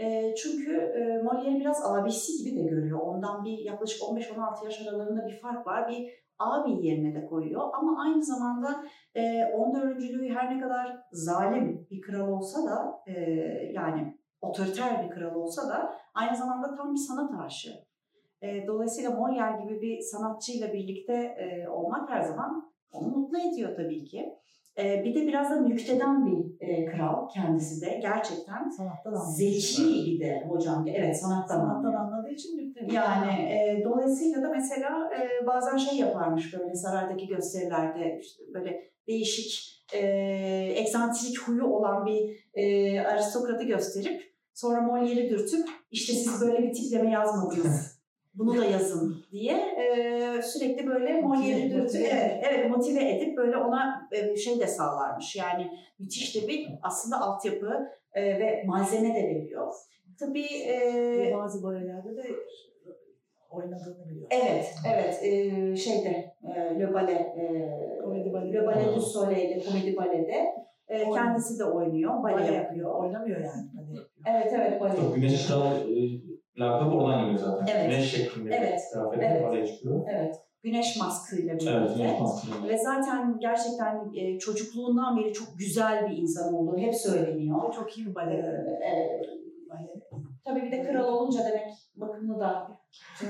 E, 0.00 0.34
çünkü 0.34 0.76
e, 0.76 1.00
Molière'i 1.00 1.60
biraz 1.60 1.84
abisi 1.84 2.44
gibi 2.44 2.56
de 2.56 2.62
görüyor. 2.62 3.00
Ondan 3.00 3.44
bir 3.44 3.58
yaklaşık 3.58 4.02
15-16 4.02 4.64
yaş 4.64 4.82
aralarında 4.82 5.26
bir 5.26 5.40
fark 5.40 5.66
var. 5.66 5.88
Bir 5.88 6.08
abi 6.38 6.86
yerine 6.86 7.14
de 7.14 7.26
koyuyor 7.26 7.62
ama 7.72 8.02
aynı 8.02 8.24
zamanda 8.24 8.84
e, 9.14 9.44
14. 9.44 9.84
Louis 9.84 10.30
her 10.34 10.56
ne 10.56 10.60
kadar 10.60 10.96
zalim 11.12 11.86
bir 11.90 12.00
kral 12.00 12.28
olsa 12.28 12.70
da 12.70 13.02
e, 13.06 13.20
yani 13.72 14.18
otoriter 14.40 15.04
bir 15.04 15.10
kral 15.10 15.34
olsa 15.34 15.68
da 15.68 15.94
aynı 16.14 16.36
zamanda 16.36 16.74
tam 16.74 16.92
bir 16.92 16.98
sanat 16.98 17.30
aşığı. 17.44 17.86
E, 18.42 18.66
dolayısıyla 18.66 19.10
Molière 19.10 19.62
gibi 19.62 19.80
bir 19.80 20.00
sanatçıyla 20.00 20.72
birlikte 20.72 21.14
e, 21.14 21.68
olmak 21.68 22.10
her 22.10 22.20
zaman 22.22 22.72
onu 22.92 23.08
mutlu 23.08 23.38
ediyor 23.38 23.76
tabii 23.76 24.04
ki. 24.04 24.36
E, 24.78 25.04
bir 25.04 25.14
de 25.14 25.26
biraz 25.26 25.50
da 25.50 25.60
nükteden 25.60 26.26
bir 26.26 26.66
e, 26.66 26.86
kral 26.86 27.28
kendisi 27.28 27.86
de 27.86 27.98
gerçekten 28.02 28.70
Sanattan 28.70 29.12
anlıyor. 29.12 29.34
zeki 29.36 29.82
bir 30.06 30.20
de 30.20 30.44
hocam. 30.48 30.86
Evet 30.88 31.20
sanattan 31.20 31.60
Sanattan 31.60 31.92
anladığı 31.92 32.30
için 32.30 32.56
mükemmel. 32.56 32.94
Yani 32.94 33.32
e, 33.32 33.82
dolayısıyla 33.84 34.42
da 34.42 34.48
mesela 34.48 35.10
e, 35.14 35.46
bazen 35.46 35.76
şey 35.76 35.98
yaparmış 35.98 36.54
böyle 36.54 36.74
saraydaki 36.74 37.26
gösterilerde 37.26 38.18
işte 38.22 38.42
böyle 38.54 38.82
değişik 39.08 39.76
e, 39.94 39.98
eksantrik 40.76 41.38
huyu 41.38 41.64
olan 41.64 42.06
bir 42.06 42.46
e, 42.54 43.00
aristokratı 43.00 43.64
gösterip 43.64 44.32
sonra 44.54 44.78
Molière'i 44.78 45.30
dürtüp 45.30 45.68
işte 45.90 46.12
siz 46.12 46.40
böyle 46.40 46.62
bir 46.62 46.72
tipleme 46.72 47.10
yazmadınız. 47.10 47.96
Bunu 48.34 48.58
da 48.58 48.64
yazın 48.64 49.24
diye 49.36 49.54
e, 49.54 50.42
sürekli 50.42 50.86
böyle 50.86 51.10
Molière'i 51.10 51.74
evet, 51.94 52.44
evet, 52.50 52.70
motive 52.70 53.10
edip 53.10 53.36
böyle 53.36 53.56
ona 53.56 54.08
e, 54.12 54.36
şey 54.36 54.60
de 54.60 54.66
sağlarmış. 54.66 55.36
Yani 55.36 55.70
müthiş 55.98 56.36
de 56.36 56.48
bir 56.48 56.68
aslında 56.82 57.20
altyapı 57.20 57.88
e, 58.12 58.22
ve 58.22 58.64
malzeme 58.66 59.14
de 59.14 59.22
veriyor. 59.28 59.74
Tabii 60.18 60.46
e, 60.68 61.32
bazı 61.34 61.62
balelerde 61.62 62.16
de 62.16 62.22
oynadığını 63.50 64.08
biliyorum. 64.08 64.28
Evet, 64.30 64.74
evet. 64.94 65.20
Ee, 65.22 65.76
şeyde, 65.76 66.34
e, 66.44 66.80
Le 66.80 66.94
Ballet, 66.94 67.20
e, 67.20 67.98
Komedi 68.04 68.32
baleti. 68.32 68.54
Le 68.54 68.66
Ballet 68.66 68.96
du 68.96 69.00
Soleil'de, 69.00 69.64
komedi 69.64 69.96
balede 69.96 70.54
e, 70.88 71.10
kendisi 71.10 71.58
de 71.58 71.64
oynuyor, 71.64 72.22
bale 72.22 72.34
Bale 72.34 72.54
yapıyor. 72.54 72.94
Oynamıyor 72.94 73.40
yani. 73.40 73.68
Bale 73.74 73.98
yapıyor. 73.98 74.06
Evet, 74.26 74.52
evet, 74.56 74.80
bale. 74.80 74.96
Çok 74.96 75.14
Güneş 75.14 75.46
Kral 75.46 75.72
e, 75.72 76.35
lakabı 76.58 76.94
oradan 76.94 77.20
geliyor 77.20 77.38
zaten. 77.38 77.66
Evet. 77.76 77.90
Güneş 77.90 78.10
şeklinde 78.10 78.54
Evet. 78.56 78.80
kıyafetle 78.92 79.26
Evet. 79.26 79.44
oraya 79.44 79.66
çıkıyor. 79.66 80.06
Evet, 80.10 80.34
güneş 80.62 80.96
maskıyla 81.00 81.54
birlikte. 81.54 81.70
Evet, 81.70 81.90
güneş 81.96 82.20
maskeli. 82.20 82.68
Ve 82.68 82.78
zaten 82.78 83.36
gerçekten 83.40 84.10
e, 84.16 84.38
çocukluğundan 84.38 85.16
beri 85.16 85.32
çok 85.32 85.48
güzel 85.58 86.10
bir 86.10 86.16
insan 86.16 86.54
olduğu 86.54 86.78
hep 86.78 86.94
söyleniyor. 86.94 87.62
O 87.68 87.72
çok 87.72 87.98
iyi 87.98 88.06
bir 88.06 88.10
Ee, 88.10 88.14
bale. 88.14 88.34
evet. 88.82 89.26
Bale. 89.70 89.88
Tabii 90.44 90.62
bir 90.62 90.72
de 90.72 90.82
kral 90.82 91.08
olunca 91.08 91.38
demek 91.48 91.72
bakımlı 91.96 92.40
da 92.40 92.68
e, 93.22 93.26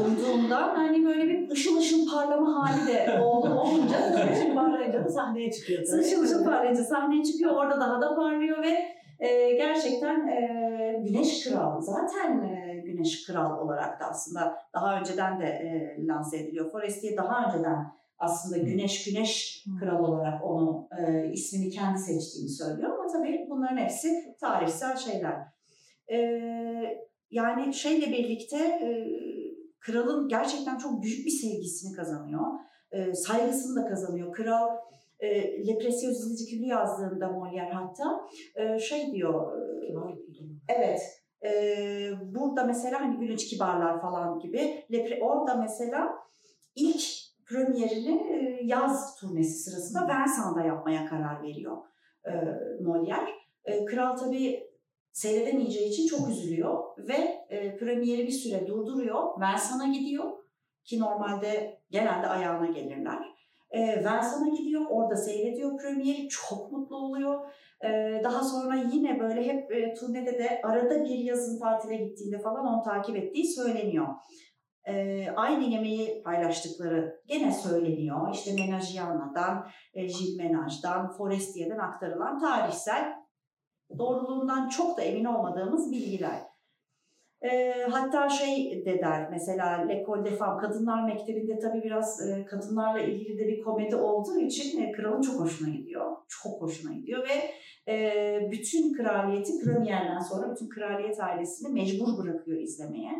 olunduğundan 0.00 0.74
hani 0.74 1.04
böyle 1.04 1.28
bir 1.28 1.50
ışıl 1.50 1.78
ışıl 1.78 2.10
parlama 2.10 2.54
hali 2.68 2.86
de 2.92 3.20
oldu 3.24 3.54
olunca 3.54 3.96
Şimdi 4.42 4.54
parlayınca 4.54 5.04
da 5.04 5.08
sahneye 5.08 5.50
çıkıyor. 5.52 5.82
tabii. 5.90 6.00
Işıl 6.00 6.22
ışıl 6.22 6.44
parlayınca 6.44 6.84
sahneye 6.84 7.24
çıkıyor. 7.24 7.54
Orada 7.54 7.80
daha 7.80 8.00
da 8.00 8.14
parlıyor 8.16 8.62
ve 8.62 8.78
e, 9.20 9.52
gerçekten 9.52 10.28
e, 10.28 11.02
Güneş 11.04 11.44
Kral 11.44 11.80
zaten 11.80 12.42
e, 12.42 12.82
Güneş 12.84 13.26
Kral 13.26 13.58
olarak 13.58 14.00
da 14.00 14.04
aslında 14.06 14.58
daha 14.74 15.00
önceden 15.00 15.40
de 15.40 15.46
e, 15.46 15.96
lanse 16.06 16.38
ediliyor. 16.38 16.70
Forestier 16.70 17.16
daha 17.16 17.46
önceden 17.46 17.92
aslında 18.18 18.58
Güneş 18.58 19.04
Güneş 19.04 19.64
Kral 19.80 20.04
olarak 20.04 20.44
onu 20.44 20.88
e, 20.98 21.30
ismini 21.32 21.70
kendi 21.70 21.98
seçtiğini 21.98 22.48
söylüyor 22.48 22.98
ama 22.98 23.12
tabii 23.12 23.46
bunların 23.50 23.76
hepsi 23.76 24.36
tarihsel 24.40 24.96
şeyler. 24.96 25.36
E, 26.12 26.18
yani 27.30 27.74
şeyle 27.74 28.06
birlikte 28.06 28.56
e, 28.56 28.88
kralın 29.80 30.28
gerçekten 30.28 30.78
çok 30.78 31.02
büyük 31.02 31.26
bir 31.26 31.30
sevgisini 31.30 31.96
kazanıyor. 31.96 32.46
E, 32.92 33.14
saygısını 33.14 33.84
da 33.84 33.88
kazanıyor. 33.88 34.32
Kral 34.32 34.68
e, 35.20 35.28
Le 35.66 35.78
Précieux 35.78 36.30
Ridicule 36.30 36.66
yazdığında 36.66 37.26
Molière 37.26 37.72
hatta 37.72 38.20
e, 38.56 38.78
şey 38.78 39.12
diyor, 39.12 39.62
e, 39.82 40.16
evet 40.68 41.00
e, 41.44 41.52
burada 42.22 42.64
mesela 42.64 43.00
hani 43.00 43.18
Gülünç 43.18 43.46
Kibarlar 43.46 44.00
falan 44.00 44.38
gibi, 44.38 44.84
Lepre, 44.92 45.22
orada 45.22 45.54
mesela 45.54 46.08
ilk 46.74 47.02
premierini 47.46 48.32
e, 48.32 48.60
yaz 48.64 49.16
turnesi 49.16 49.58
sırasında 49.58 50.08
Versailles'da 50.08 50.62
yapmaya 50.62 51.06
karar 51.06 51.42
veriyor 51.42 51.76
e, 52.24 52.30
Molière. 52.82 53.28
E, 53.64 53.84
kral 53.84 54.16
tabii 54.16 54.70
seyredemeyeceği 55.12 55.88
için 55.90 56.06
çok 56.06 56.28
üzülüyor 56.28 56.78
ve 56.98 57.46
e, 57.48 57.76
premieri 57.76 58.26
bir 58.26 58.32
süre 58.32 58.66
durduruyor. 58.66 59.40
Versailles'a 59.40 59.86
gidiyor 59.86 60.24
ki 60.84 61.00
normalde 61.00 61.80
genelde 61.90 62.26
ayağına 62.26 62.66
gelirler. 62.66 63.18
E, 63.70 64.04
Versailles'a 64.04 64.56
gidiyor, 64.62 64.82
orada 64.90 65.16
seyrediyor 65.16 65.78
premieri, 65.78 66.28
çok 66.28 66.72
mutlu 66.72 66.96
oluyor. 66.96 67.50
E, 67.84 68.20
daha 68.24 68.44
sonra 68.44 68.74
yine 68.92 69.20
böyle 69.20 69.44
hep 69.44 69.72
e, 69.72 69.94
turnede 69.94 70.38
de 70.38 70.60
arada 70.64 71.04
bir 71.04 71.18
yazın 71.18 71.60
tatile 71.60 71.96
gittiğinde 71.96 72.38
falan 72.38 72.66
onu 72.66 72.82
takip 72.82 73.16
ettiği 73.16 73.46
söyleniyor. 73.54 74.06
E, 74.84 75.26
aynı 75.36 75.64
yemeği 75.64 76.22
paylaştıkları 76.22 77.20
gene 77.26 77.52
söyleniyor. 77.52 78.34
İşte 78.34 78.50
Menagiana'dan, 78.54 79.66
e, 79.94 80.06
Gilles 80.06 80.36
Menaj'dan, 80.36 81.10
Forestier'den 81.10 81.78
aktarılan 81.78 82.38
tarihsel 82.38 83.12
doğruluğundan 83.98 84.68
çok 84.68 84.96
da 84.96 85.02
emin 85.02 85.24
olmadığımız 85.24 85.92
bilgiler. 85.92 86.49
E, 87.42 87.72
hatta 87.90 88.28
şey 88.28 88.84
de 88.86 88.98
der 88.98 89.28
mesela 89.30 89.66
L'École 89.66 90.24
des 90.24 90.38
Femmes, 90.38 90.60
Kadınlar 90.60 91.04
Mektebi'nde 91.04 91.58
tabii 91.58 91.82
biraz 91.82 92.28
e, 92.28 92.44
kadınlarla 92.44 93.00
ilgili 93.00 93.38
de 93.38 93.46
bir 93.48 93.62
komedi 93.62 93.96
olduğu 93.96 94.38
için 94.38 94.82
e, 94.82 94.92
kralın 94.92 95.20
çok 95.20 95.40
hoşuna 95.40 95.68
gidiyor. 95.68 96.16
Çok 96.28 96.62
hoşuna 96.62 96.92
gidiyor 96.92 97.22
ve 97.28 97.50
e, 97.92 98.50
bütün 98.50 98.92
kraliyeti 98.92 99.52
premierden 99.64 100.18
sonra 100.18 100.54
bütün 100.54 100.68
kraliyet 100.68 101.20
ailesini 101.20 101.72
mecbur 101.72 102.18
bırakıyor 102.18 102.58
izlemeye. 102.58 103.12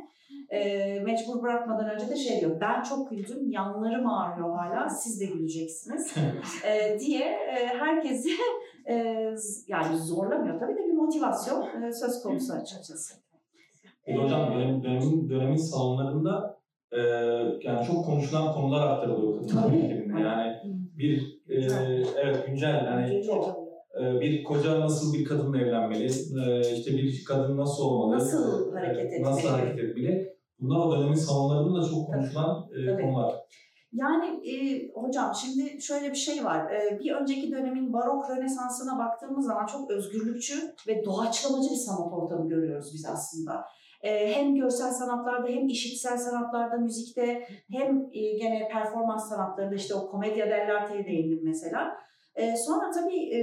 E, 0.51 1.01
mecbur 1.01 1.43
bırakmadan 1.43 1.91
önce 1.91 2.09
de 2.09 2.17
şey 2.17 2.41
diyor, 2.41 2.61
ben 2.61 2.83
çok 2.83 3.11
güldüm, 3.11 3.51
yanlarım 3.51 4.07
ağrıyor 4.07 4.57
hala, 4.57 4.89
siz 4.89 5.21
de 5.21 5.27
güleceksiniz 5.27 6.15
e, 6.65 6.99
diye 7.01 7.25
e, 7.25 7.67
herkesi 7.67 8.31
e, 8.89 8.95
yani 9.67 9.99
zorlamıyor 9.99 10.61
tabii 10.61 10.75
de 10.75 10.89
bir 10.89 10.93
motivasyon 10.93 11.83
e, 11.83 11.93
söz 11.93 12.23
konusu 12.23 12.53
açıkçası. 12.53 13.30
Bir 14.07 14.15
de 14.15 14.19
hocam 14.19 14.55
dönem, 14.55 14.83
dönemin, 14.83 15.31
dönemin 15.31 15.57
salonlarında 15.57 16.61
e, 16.93 17.01
yani 17.63 17.87
çok 17.87 18.05
konuşulan 18.05 18.53
konular 18.53 18.87
aktarılıyor 18.87 19.41
kadınlar 19.41 19.73
ülkelerinde. 19.73 20.21
Yani 20.21 20.57
bir 20.99 21.41
e, 21.49 21.57
evet 22.23 22.47
güncel 22.47 22.85
yani 22.85 23.25
e, 24.01 24.21
bir 24.21 24.45
koca 24.45 24.81
nasıl 24.81 25.15
bir 25.15 25.25
kadınla 25.25 25.59
evlenmeli, 25.59 26.05
e, 26.05 26.73
işte 26.75 26.93
bir 26.93 27.25
kadın 27.25 27.57
nasıl 27.57 27.83
olmalı, 27.85 28.17
Nasıl 28.17 28.73
e, 28.77 28.81
hareket 28.81 29.05
etmeli? 29.05 29.23
nasıl 29.23 29.49
hareket 29.49 29.79
etmeli. 29.79 30.31
Bunlar 30.61 30.87
o 30.87 30.93
dönemin 30.93 31.15
salonlarında 31.15 31.83
da 31.83 31.89
çok 31.89 32.07
konuşulan 32.07 32.69
e, 32.83 32.87
Tabii. 32.87 33.03
konular. 33.03 33.35
Yani 33.93 34.49
e, 34.51 34.89
hocam 34.95 35.33
şimdi 35.35 35.83
şöyle 35.83 36.11
bir 36.11 36.17
şey 36.17 36.45
var. 36.45 36.71
E, 36.71 37.01
bir 37.01 37.13
önceki 37.13 37.53
dönemin 37.53 37.93
barok 37.93 38.31
rönesansına 38.31 38.99
baktığımız 38.99 39.47
zaman 39.47 39.67
çok 39.67 39.91
özgürlükçü 39.91 40.55
ve 40.89 41.05
doğaçlamacı 41.05 41.71
bir 41.71 41.77
sanat 41.77 42.13
ortamı 42.13 42.49
görüyoruz 42.49 42.91
biz 42.95 43.07
aslında. 43.07 43.65
E, 44.03 44.35
hem 44.35 44.55
görsel 44.55 44.91
sanatlarda 44.91 45.49
hem 45.49 45.69
işitsel 45.69 46.17
sanatlarda, 46.17 46.77
müzikte 46.77 47.47
hem 47.71 48.09
e, 48.13 48.33
gene 48.33 48.69
performans 48.73 49.29
sanatlarında 49.29 49.75
işte 49.75 49.95
o 49.95 50.11
komedya 50.11 50.51
dell'arte'ye 50.51 51.07
değindim 51.07 51.41
mesela. 51.43 51.97
E, 52.35 52.57
sonra 52.57 52.91
tabii 52.91 53.35
e, 53.35 53.41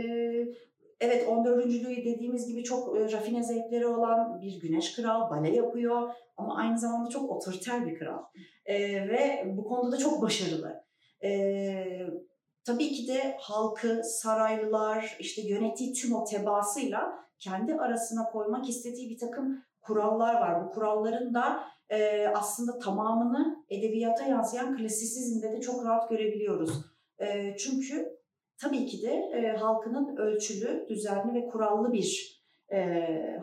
evet 1.02 1.28
14. 1.28 1.66
Louis 1.66 2.06
dediğimiz 2.06 2.48
gibi 2.48 2.64
çok 2.64 2.98
e, 2.98 3.12
rafine 3.12 3.44
zevkleri 3.44 3.88
olan 3.88 4.42
bir 4.42 4.62
güneş 4.62 4.96
kral, 4.96 5.30
bale 5.30 5.56
yapıyor 5.56 6.10
ama 6.38 6.58
aynı 6.58 6.80
zamanda 6.80 7.10
çok 7.10 7.32
otoriter 7.32 7.86
bir 7.86 8.00
kral. 8.00 8.24
Ee, 8.66 9.10
ve 9.10 9.54
bu 9.58 9.64
konuda 9.64 9.92
da 9.92 9.98
çok 9.98 10.22
başarılı. 10.22 10.84
Ee, 11.24 12.08
tabii 12.64 12.92
ki 12.92 13.08
de 13.08 13.38
halkı, 13.40 14.02
saraylılar, 14.04 15.18
işte 15.20 15.42
yönettiği 15.42 15.94
tüm 15.94 16.16
o 16.16 16.26
tebaasıyla 16.26 17.28
kendi 17.40 17.76
arasına 17.76 18.24
koymak 18.32 18.70
istediği 18.70 19.10
bir 19.10 19.18
takım 19.18 19.64
kurallar 19.88 20.34
var. 20.34 20.66
Bu 20.66 20.72
kuralların 20.72 21.34
da 21.34 21.64
e, 21.90 22.28
aslında 22.28 22.80
tamamını 22.80 23.66
edebiyata 23.70 24.26
yansıyan 24.26 24.78
klasisizmde 24.78 25.52
de 25.52 25.62
çok 25.62 25.86
rahat 25.86 26.10
görebiliyoruz. 26.10 26.70
E, 27.20 27.58
çünkü 27.58 28.18
tabii 28.58 28.86
ki 28.86 29.02
de 29.02 29.14
e, 29.14 29.58
halkının 29.58 30.18
ölçülü, 30.18 30.86
düzenli 30.90 31.34
ve 31.34 31.48
kurallı 31.48 31.94
bir 31.94 32.42
e, 32.72 32.80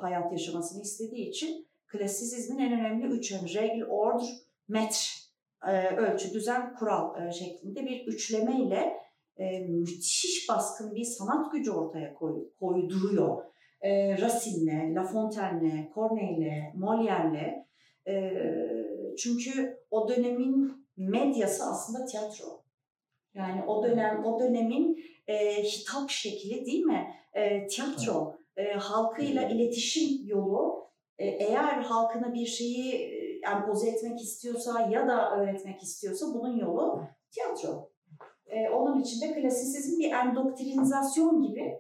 hayat 0.01 0.33
yaşamasını 0.33 0.83
istediği 0.83 1.29
için 1.29 1.67
klasisizmin 1.87 2.59
en 2.59 2.73
önemli 2.73 3.07
üç 3.07 3.33
yani 3.33 3.55
regl, 3.55 3.83
ordre, 3.89 4.27
metre 4.69 5.25
e, 5.67 5.97
ölçü, 5.97 6.35
düzen, 6.35 6.75
kural 6.75 7.27
e, 7.27 7.33
şeklinde 7.33 7.87
bir 7.87 8.07
üçlemeyle 8.07 9.05
e, 9.37 9.59
müthiş 9.59 10.49
baskın 10.49 10.95
bir 10.95 11.05
sanat 11.05 11.53
gücü 11.53 11.71
ortaya 11.71 12.15
koy, 12.15 12.49
koyduruyor. 12.61 13.45
E, 13.85 14.17
Racine'le, 14.21 14.95
La 14.95 15.05
Fontaine'le, 15.05 15.91
Corneille'le, 15.95 16.73
Molière'le. 16.79 17.65
E, 18.09 18.33
çünkü 19.19 19.79
o 19.91 20.09
dönemin 20.09 20.87
medyası 20.97 21.65
aslında 21.65 22.05
tiyatro. 22.05 22.65
Yani 23.35 23.65
o 23.67 23.85
dönem 23.85 24.25
o 24.25 24.41
dönemin 24.41 25.05
e, 25.27 25.63
hitap 25.63 26.11
şekli 26.11 26.67
değil 26.67 26.85
mi? 26.85 27.15
E, 27.35 27.67
tiyatro. 27.67 28.37
E, 28.57 28.73
halkıyla 28.73 29.49
iletişim 29.49 30.27
yolu. 30.27 30.85
E, 31.19 31.27
eğer 31.27 31.83
halkına 31.83 32.35
bir 32.35 32.47
şeyi 32.47 32.95
e, 32.95 33.41
empoze 33.53 33.91
etmek 33.91 34.21
istiyorsa 34.21 34.89
ya 34.91 35.09
da 35.09 35.37
öğretmek 35.37 35.83
istiyorsa 35.83 36.27
bunun 36.35 36.57
yolu 36.57 37.01
tiyatro. 37.31 37.94
E, 38.47 38.71
onun 38.71 39.01
için 39.01 39.21
de 39.21 39.35
klasisizm 39.35 39.99
bir 39.99 40.13
endoktrinizasyon 40.13 41.43
gibi 41.43 41.79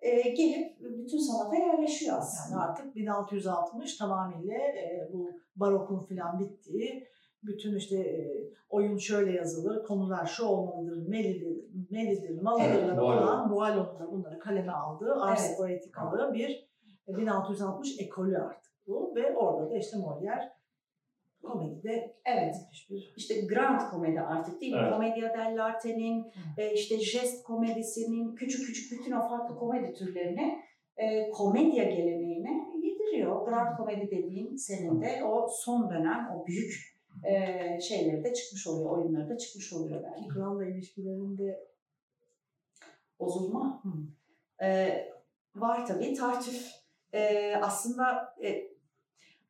e, 0.00 0.30
gelip 0.30 0.80
bütün 0.80 1.18
sanata 1.18 1.56
yerleşiyor 1.56 2.18
aslında. 2.18 2.60
Yani 2.60 2.70
artık 2.70 2.96
1660 2.96 3.96
tamamıyla 3.96 4.54
e, 4.54 5.08
bu 5.12 5.30
barokun 5.56 6.04
filan 6.04 6.40
bittiği, 6.40 7.08
bütün 7.42 7.76
işte 7.76 7.96
e, 7.96 8.46
oyun 8.68 8.98
şöyle 8.98 9.32
yazılır, 9.32 9.84
konular 9.84 10.26
şu 10.26 10.44
olmalıdır, 10.44 11.08
melidir, 11.08 11.64
melidir, 11.90 12.42
malıdır 12.42 12.88
Evet, 12.88 12.98
olan 12.98 13.50
Boileau'nun 13.50 13.98
da 13.98 14.12
bunları 14.12 14.38
kaleme 14.38 14.72
aldığı 14.72 15.14
ars 15.14 15.46
Evet. 15.48 15.58
poetikalı 15.58 16.34
bir 16.34 16.68
e, 17.08 17.16
1660 17.16 18.00
ekolü 18.00 18.38
artık 18.38 18.72
bu 18.86 19.12
ve 19.16 19.36
orada 19.36 19.70
da 19.70 19.76
işte 19.76 19.96
Molière 19.96 20.55
komedide 21.46 22.16
Evet. 22.24 22.56
İşte 23.16 23.34
grand 23.40 23.90
komedi 23.90 24.20
artık 24.20 24.60
değil 24.60 24.72
mi? 24.72 24.78
Evet. 24.82 24.92
Komedya 24.92 25.34
dell'arte'nin, 25.38 26.26
e, 26.58 26.72
işte 26.72 26.98
jest 26.98 27.44
komedisinin, 27.44 28.34
küçük 28.34 28.66
küçük 28.66 28.98
bütün 28.98 29.12
o 29.12 29.28
farklı 29.28 29.56
komedi 29.56 29.92
türlerini 29.92 30.58
e, 30.96 31.30
komedya 31.30 31.84
geleneğine 31.84 32.66
yediriyor. 32.82 33.46
Grand 33.46 33.76
komedi 33.76 34.10
dediğin 34.10 34.56
senin 34.56 35.00
de 35.02 35.24
o 35.24 35.48
son 35.48 35.90
dönem 35.90 36.28
o 36.34 36.46
büyük 36.46 36.96
e, 37.24 37.80
şeyleri 37.80 38.24
de 38.24 38.34
çıkmış 38.34 38.66
oluyor, 38.66 38.90
oyunları 38.90 39.28
da 39.28 39.38
çıkmış 39.38 39.72
oluyor 39.72 40.04
belki. 40.04 40.28
kralla 40.28 40.66
ilişkilerinde 40.66 41.66
Bozulma. 43.20 43.82
E, 44.62 44.88
var 45.54 45.86
tabii 45.86 46.14
tartüf. 46.14 46.70
E, 47.12 47.54
aslında 47.62 48.34
e, 48.44 48.75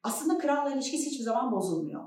aslında 0.07 0.39
kralla 0.39 0.71
ilişkisi 0.75 1.11
hiçbir 1.11 1.25
zaman 1.25 1.53
bozulmuyor. 1.53 2.01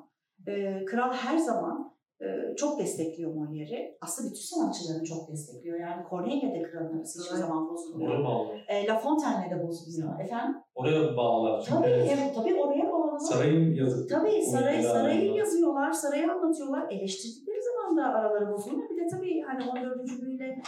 E, 0.48 0.86
kral 0.86 1.14
her 1.14 1.38
zaman 1.38 1.94
e, 2.22 2.56
çok 2.56 2.80
destekliyor 2.80 3.32
Molière'i. 3.36 3.98
Aslında 4.02 4.30
bütün 4.30 4.42
sanatçılarını 4.42 5.04
çok 5.04 5.32
destekliyor. 5.32 5.80
Yani 5.80 6.04
Corneille 6.10 6.52
de 6.54 6.64
kralın 6.64 6.98
arası 6.98 7.20
hiçbir 7.20 7.36
Evet. 7.36 7.46
zaman 7.48 7.70
bozulmuyor. 7.70 8.12
Oraya 8.12 8.24
bağlılar. 8.24 8.66
E, 8.68 8.88
La 8.88 9.00
Fontaine'le 9.00 9.52
de 9.52 9.68
bozulmuyor. 9.68 10.20
Efendim? 10.20 10.56
Oraya 10.76 11.18
bağlılar. 11.18 11.62
Çünkü 11.62 11.82
Tabii, 11.82 11.90
evet, 11.90 12.36
tabii 12.36 12.56
oraya 12.56 12.92
bağlı. 12.92 13.20
sarayın 13.20 13.74
yazı. 13.76 14.08
Tabii 14.08 14.44
saray, 14.46 14.84
sarayı 14.84 15.32
var. 15.32 15.36
yazıyorlar, 15.38 15.92
sarayı 15.92 16.32
anlatıyorlar. 16.32 16.92
Eleştirdikleri 16.92 17.60
zaman 17.64 17.98
da 17.98 18.04
araları 18.20 18.52
bozulmuyor. 18.54 18.90
Bir 18.90 18.98
de 18.98 19.08
tabii 19.12 19.42
hani 19.42 19.64
14. 19.70 20.10
ile 20.12 20.62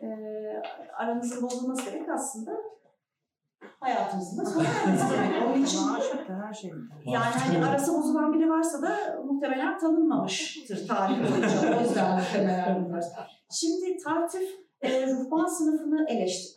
e, 0.00 0.06
aranızın 0.98 1.42
bozulması 1.42 1.92
demek 1.92 2.08
aslında 2.08 2.52
hayatımızın 3.84 4.38
da 4.44 4.50
demek. 5.16 5.42
Onun 5.48 5.62
için 5.64 5.78
her 6.42 6.54
şey 6.54 6.70
yani 7.06 7.24
hani 7.24 7.64
arası 7.64 7.94
bozulan 7.94 8.32
biri 8.32 8.50
varsa 8.50 8.82
da 8.82 8.96
muhtemelen 9.24 9.78
tanınmamıştır 9.78 10.88
tarih 10.88 11.16
boyunca. 11.18 11.78
O 11.78 11.82
yüzden 11.82 12.16
muhtemelen 12.16 12.84
bunlar. 12.88 13.04
Şimdi 13.50 13.96
tartüf 14.04 14.42
e, 14.80 15.06
ruhban 15.06 15.46
sınıfını 15.46 16.06
eleştir, 16.08 16.54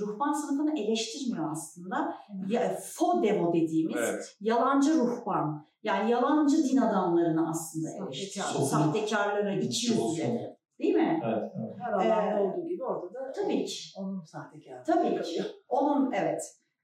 ruhban 0.00 0.32
sınıfını 0.32 0.78
eleştirmiyor 0.80 1.52
aslında. 1.52 2.14
Ya, 2.48 2.78
fo 2.82 3.22
devo 3.22 3.52
dediğimiz 3.52 3.96
Evet. 3.98 4.36
yalancı 4.40 4.94
ruhban. 4.94 5.66
Yani 5.82 6.10
yalancı 6.10 6.56
din 6.64 6.76
adamlarını 6.76 7.50
aslında 7.50 7.88
eleştiriyor. 7.90 8.46
Sahtekar. 8.46 8.64
Sahtekarları, 8.66 9.60
iki 9.60 9.86
yüzlüleri. 9.90 10.56
Değil 10.78 10.94
mi? 10.94 11.20
Evet. 11.24 11.52
evet. 11.58 11.74
Her 11.80 11.92
alanda 11.92 12.38
Ee, 12.38 12.40
olduğu 12.40 12.68
gibi 12.68 12.84
orada 12.84 13.14
da 13.14 13.32
Tabii 13.32 13.64
ki. 13.64 13.74
onun 13.96 14.20
sahtekarı. 14.24 14.82
Tabii 14.86 15.22
ki. 15.22 15.42
Onun 15.68 16.12
evet. 16.12 16.42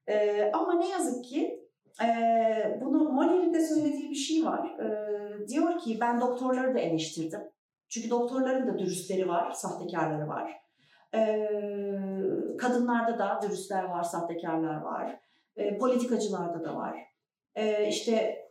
Ee, 0.09 0.51
ama 0.53 0.75
ne 0.75 0.89
yazık 0.89 1.25
ki 1.25 1.67
e, 2.05 2.09
bunu 2.81 3.13
Moller'in 3.13 3.55
de 3.55 3.61
söylediği 3.61 4.11
bir 4.11 4.15
şey 4.15 4.45
var. 4.45 4.79
Ee, 4.79 5.49
diyor 5.49 5.79
ki 5.79 5.99
ben 6.01 6.21
doktorları 6.21 6.75
da 6.75 6.79
eleştirdim. 6.79 7.41
Çünkü 7.89 8.11
doktorların 8.11 8.67
da 8.67 8.79
dürüstleri 8.79 9.29
var, 9.29 9.53
sahtekarları 9.53 10.29
var. 10.29 10.53
Ee, 11.15 12.57
kadınlarda 12.59 13.19
da 13.19 13.41
dürüstler 13.43 13.85
var, 13.85 14.03
sahtekarlar 14.03 14.81
var. 14.81 15.21
Ee, 15.57 15.79
politikacılarda 15.79 16.65
da 16.65 16.77
var. 16.77 16.99
Ee, 17.55 17.89
işte 17.89 18.45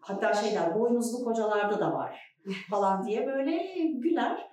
hatta 0.00 0.34
şeyler 0.34 0.74
boynuzlu 0.74 1.24
kocalarda 1.24 1.80
da 1.80 1.92
var 1.92 2.36
falan 2.70 3.06
diye 3.06 3.26
böyle 3.26 3.56
güler. 3.94 4.50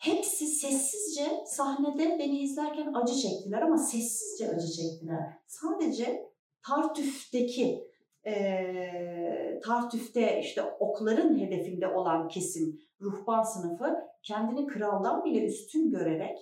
Hepsi 0.00 0.46
sessizce 0.46 1.30
sahnede 1.46 2.18
beni 2.18 2.38
izlerken 2.38 2.94
acı 2.94 3.14
çektiler 3.14 3.62
ama 3.62 3.78
sessizce 3.78 4.48
acı 4.48 4.66
çektiler. 4.72 5.38
Sadece 5.46 6.30
Tartüf'teki 6.66 7.90
eee 8.26 9.60
Tartüf'te 9.64 10.40
işte 10.40 10.62
okların 10.62 11.38
hedefinde 11.38 11.88
olan 11.88 12.28
kesim 12.28 12.80
ruhban 13.00 13.42
sınıfı 13.42 13.96
kendini 14.22 14.66
kraldan 14.66 15.24
bile 15.24 15.46
üstün 15.46 15.90
görerek 15.90 16.38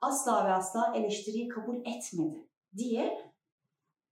asla 0.00 0.46
ve 0.46 0.52
asla 0.52 0.92
eleştiriyi 0.96 1.48
kabul 1.48 1.76
etmedi 1.76 2.48
diye 2.76 3.18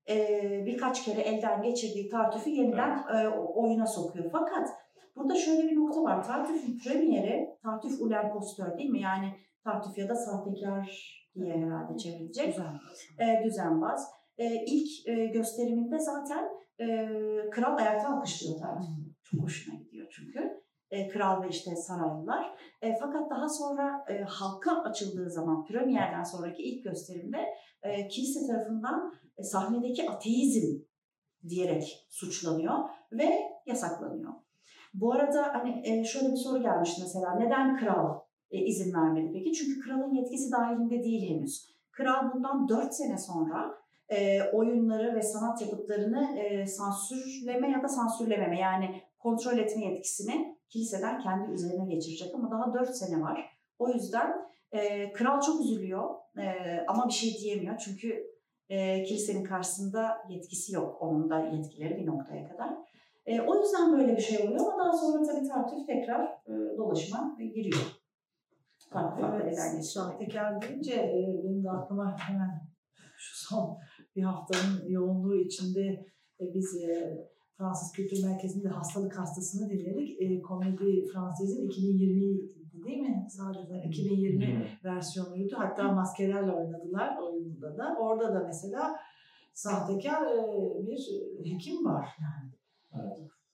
eee, 0.08 0.62
birkaç 0.66 1.04
kere 1.04 1.20
elden 1.20 1.62
geçirdiği 1.62 2.08
Tartüf'ü 2.08 2.50
yeniden 2.50 3.04
eee, 3.14 3.28
oyuna 3.54 3.86
sokuyor. 3.86 4.30
Fakat 4.32 4.68
burada 5.16 5.34
şöyle 5.34 5.62
bir 5.70 5.76
nokta 5.76 6.02
var. 6.02 6.24
Tartüf'ün 6.24 6.78
premieri 6.78 7.48
Tartüf 7.62 8.00
Ulen 8.00 8.32
Postör 8.32 8.78
değil 8.78 8.90
mi? 8.90 9.00
Yani 9.00 9.32
Tartüf 9.64 9.98
ya 9.98 10.08
da 10.08 10.14
sahtekar 10.14 11.12
diye 11.34 11.52
herhalde 11.56 11.98
çevrilecek 11.98 12.46
Güzel. 12.46 12.74
e, 13.18 13.44
düzenbaz. 13.44 14.10
E, 14.38 14.64
ilk 14.64 15.08
e, 15.08 15.26
gösteriminde 15.26 15.98
zaten 15.98 16.48
e, 16.80 16.86
kral 17.50 17.76
ayakta 17.76 18.16
alkışlıyor 18.16 18.58
tabii. 18.60 18.84
Çok 19.22 19.42
hoşuna 19.42 19.74
gidiyor 19.74 20.06
çünkü. 20.16 20.62
E, 20.90 21.08
kral 21.08 21.42
ve 21.42 21.48
işte 21.48 21.76
saraylılar. 21.76 22.54
E, 22.82 22.94
fakat 23.00 23.30
daha 23.30 23.48
sonra 23.48 24.04
e, 24.08 24.22
halka 24.22 24.82
açıldığı 24.82 25.30
zaman 25.30 25.64
premierden 25.64 26.22
sonraki 26.22 26.62
ilk 26.62 26.84
gösterimde 26.84 27.38
e, 27.82 28.08
kilise 28.08 28.46
tarafından 28.46 29.14
e, 29.38 29.42
sahnedeki 29.42 30.10
ateizm 30.10 30.82
diyerek 31.48 32.06
suçlanıyor 32.10 32.78
ve 33.12 33.40
yasaklanıyor. 33.66 34.32
Bu 34.94 35.12
arada 35.12 35.54
hani 35.54 35.82
e, 35.84 36.04
şöyle 36.04 36.32
bir 36.32 36.36
soru 36.36 36.62
gelmişti 36.62 37.00
mesela 37.02 37.34
neden 37.34 37.76
kral 37.76 38.20
e, 38.50 38.58
izin 38.58 38.94
vermedi 38.94 39.30
peki? 39.32 39.52
Çünkü 39.52 39.80
kralın 39.80 40.14
yetkisi 40.14 40.52
dahilinde 40.52 41.02
değil 41.02 41.30
henüz. 41.30 41.72
Kral 41.90 42.32
bundan 42.34 42.68
4 42.68 42.94
sene 42.94 43.18
sonra 43.18 43.74
e, 44.08 44.42
oyunları 44.42 45.14
ve 45.14 45.22
sanat 45.22 45.62
yapıtlarını 45.62 46.28
sansürleme 46.66 47.70
ya 47.70 47.82
da 47.82 47.88
sansürlememe 47.88 48.58
yani 48.58 49.02
kontrol 49.18 49.58
etme 49.58 49.84
yetkisini 49.84 50.56
kiliseden 50.68 51.20
kendi 51.20 51.52
üzerine 51.52 51.94
geçirecek 51.94 52.34
ama 52.34 52.50
daha 52.50 52.74
4 52.74 52.96
sene 52.96 53.20
var. 53.20 53.58
O 53.78 53.88
yüzden 53.88 54.32
kral 55.14 55.40
çok 55.40 55.60
üzülüyor 55.60 56.10
ama 56.88 57.08
bir 57.08 57.12
şey 57.12 57.34
diyemiyor 57.38 57.78
çünkü 57.78 58.26
kilisenin 59.08 59.44
karşısında 59.44 60.18
yetkisi 60.28 60.74
yok. 60.74 61.02
Onun 61.02 61.30
da 61.30 61.38
yetkileri 61.38 61.96
bir 61.96 62.06
noktaya 62.06 62.48
kadar. 62.48 62.91
E, 63.26 63.40
o 63.40 63.62
yüzden 63.62 63.92
böyle 63.92 64.16
bir 64.16 64.22
şey 64.22 64.46
oluyor 64.46 64.60
ama 64.60 64.84
daha 64.84 64.92
sonra 64.92 65.22
tabii 65.22 65.48
tartüf 65.48 65.86
tekrar 65.86 66.24
e, 66.24 66.76
dolaşıma 66.76 67.36
giriyor. 67.54 68.02
Farklı 68.90 69.20
farklı 69.20 69.42
Evet, 69.42 69.52
eden 69.52 69.80
sahtekar 69.80 70.62
deyince 70.62 70.94
e, 70.94 71.40
benim 71.44 71.64
de 71.64 71.70
aklıma 71.70 72.18
hemen 72.18 72.50
şu 73.16 73.46
son 73.46 73.78
bir 74.16 74.22
haftanın 74.22 74.88
yoğunluğu 74.88 75.36
içinde 75.36 76.06
e, 76.40 76.54
biz 76.54 76.82
e, 76.82 77.18
Fransız 77.58 77.92
Kültür 77.92 78.24
Merkezi'nde 78.24 78.68
hastalık 78.68 79.18
hastasını 79.18 79.70
dinledik. 79.70 80.22
E, 80.22 80.42
Komedi 80.42 81.06
Fransız'ın 81.12 81.66
2020 81.66 82.62
değil 82.84 82.98
mi? 82.98 83.26
Sadece 83.30 83.82
2020 83.86 84.66
versiyonuydu. 84.84 85.54
Hatta 85.58 85.92
maskelerle 85.92 86.52
oynadılar 86.52 87.16
oyunda 87.22 87.78
da. 87.78 87.96
Orada 88.00 88.34
da 88.34 88.44
mesela 88.46 88.96
sahtekar 89.54 90.26
e, 90.26 90.42
bir 90.86 91.00
hekim 91.52 91.84
var 91.84 92.08
yani. 92.20 92.41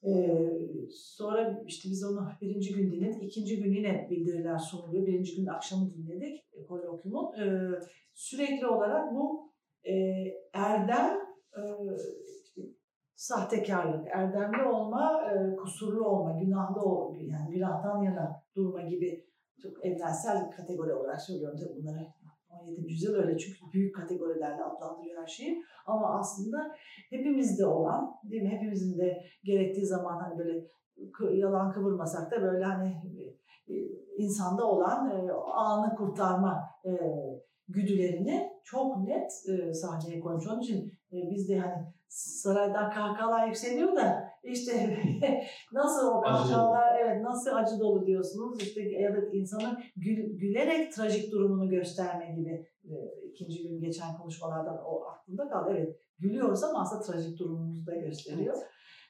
Ee, 0.04 0.50
sonra 0.90 1.62
işte 1.66 1.88
biz 1.90 2.04
onu 2.04 2.28
birinci 2.40 2.74
gün 2.74 2.92
dinledik. 2.92 3.22
ikinci 3.22 3.62
gün 3.62 3.72
yine 3.72 4.08
bildiriler 4.10 4.58
sunuluyor. 4.58 5.06
Birinci 5.06 5.36
gün 5.36 5.46
akşamı 5.46 5.90
dinledik 5.90 6.44
e, 6.52 6.66
kolokyumun. 6.66 7.32
Ee, 7.40 7.70
sürekli 8.14 8.66
olarak 8.66 9.14
bu 9.14 9.52
e, 9.84 9.94
erdem, 10.52 11.18
e, 11.56 11.62
işte, 12.44 12.62
sahtekarlık, 13.14 14.06
erdemli 14.12 14.62
olma, 14.62 15.30
e, 15.32 15.56
kusurlu 15.56 16.08
olma, 16.08 16.40
günahlı 16.40 16.80
ol, 16.80 17.16
yani 17.20 17.54
günahtan 17.54 18.02
yana 18.02 18.42
durma 18.56 18.82
gibi 18.82 19.28
çok 19.62 19.86
evrensel 19.86 20.50
kategori 20.50 20.94
olarak 20.94 21.20
söylüyorum 21.22 21.58
tabii 21.58 21.82
bunları. 21.82 22.06
17. 22.50 22.92
yüzyıl 22.92 23.14
öyle 23.14 23.38
çünkü 23.38 23.58
büyük 23.72 23.96
kategorilerle 23.96 24.64
adlandırıyor 24.64 25.22
her 25.22 25.26
şeyi. 25.26 25.62
Ama 25.86 26.18
aslında 26.18 26.74
hepimizde 27.10 27.66
olan, 27.66 28.14
değil 28.24 28.42
mi? 28.42 28.48
Hepimizin 28.48 28.98
de 28.98 29.22
gerektiği 29.44 29.86
zaman 29.86 30.20
hani 30.20 30.38
böyle 30.38 30.66
yalan 31.36 31.72
kıvırmasak 31.72 32.30
da 32.30 32.42
böyle 32.42 32.64
hani 32.64 33.02
e, 33.68 33.74
insanda 34.16 34.66
olan 34.66 35.10
e, 35.10 35.32
anı 35.54 35.94
kurtarma 35.94 36.70
e, 36.84 36.90
güdülerini 37.68 38.50
çok 38.64 38.96
net 38.98 39.32
e, 39.48 39.72
sahneye 39.72 40.20
koymuş. 40.20 40.48
Onun 40.48 40.60
için 40.60 40.92
e, 41.12 41.16
biz 41.30 41.48
de 41.48 41.58
hani 41.58 41.86
saraydan 42.08 42.90
kahkahalar 42.90 43.46
yükseliyor 43.46 43.96
da 43.96 44.27
işte 44.44 44.98
nasıl 45.72 46.06
o 46.06 46.20
kahkahalar 46.20 46.98
evet 47.00 47.22
nasıl 47.22 47.50
acı 47.54 47.80
dolu 47.80 48.06
diyorsunuz 48.06 48.62
işte 48.62 48.82
ya 48.82 49.16
da 49.16 49.18
insanın 49.32 49.78
gül, 49.96 50.38
gülerek 50.38 50.92
trajik 50.92 51.32
durumunu 51.32 51.70
gösterme 51.70 52.34
gibi 52.36 52.66
e, 52.84 52.94
ikinci 53.30 53.62
gün 53.62 53.80
geçen 53.80 54.16
konuşmalardan 54.18 54.78
o 54.84 55.04
aklımda 55.04 55.48
kaldı. 55.48 55.70
Evet 55.76 55.96
gülüyoruz 56.18 56.64
ama 56.64 56.80
aslında 56.82 57.02
trajik 57.02 57.38
durumumuzu 57.38 57.86
da 57.86 57.96
gösteriyor. 57.96 58.56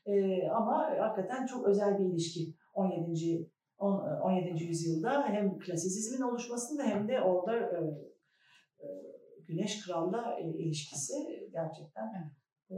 Ee, 0.07 0.49
ama 0.49 0.91
hakikaten 0.99 1.47
çok 1.47 1.67
özel 1.69 1.99
bir 1.99 2.05
ilişki 2.05 2.55
17. 2.75 3.51
on- 3.79 4.21
17. 4.21 4.65
yüzyılda 4.65 5.29
hem 5.29 5.59
klasisizmin 5.59 6.27
oluşmasında 6.27 6.83
hem 6.83 7.09
de 7.09 7.21
orada 7.21 7.57
e, 7.57 7.79
e, 8.81 8.87
Güneş 9.47 9.87
Kral'la 9.87 10.39
e, 10.41 10.43
ilişkisi 10.43 11.15
gerçekten 11.53 12.33
e, 12.71 12.75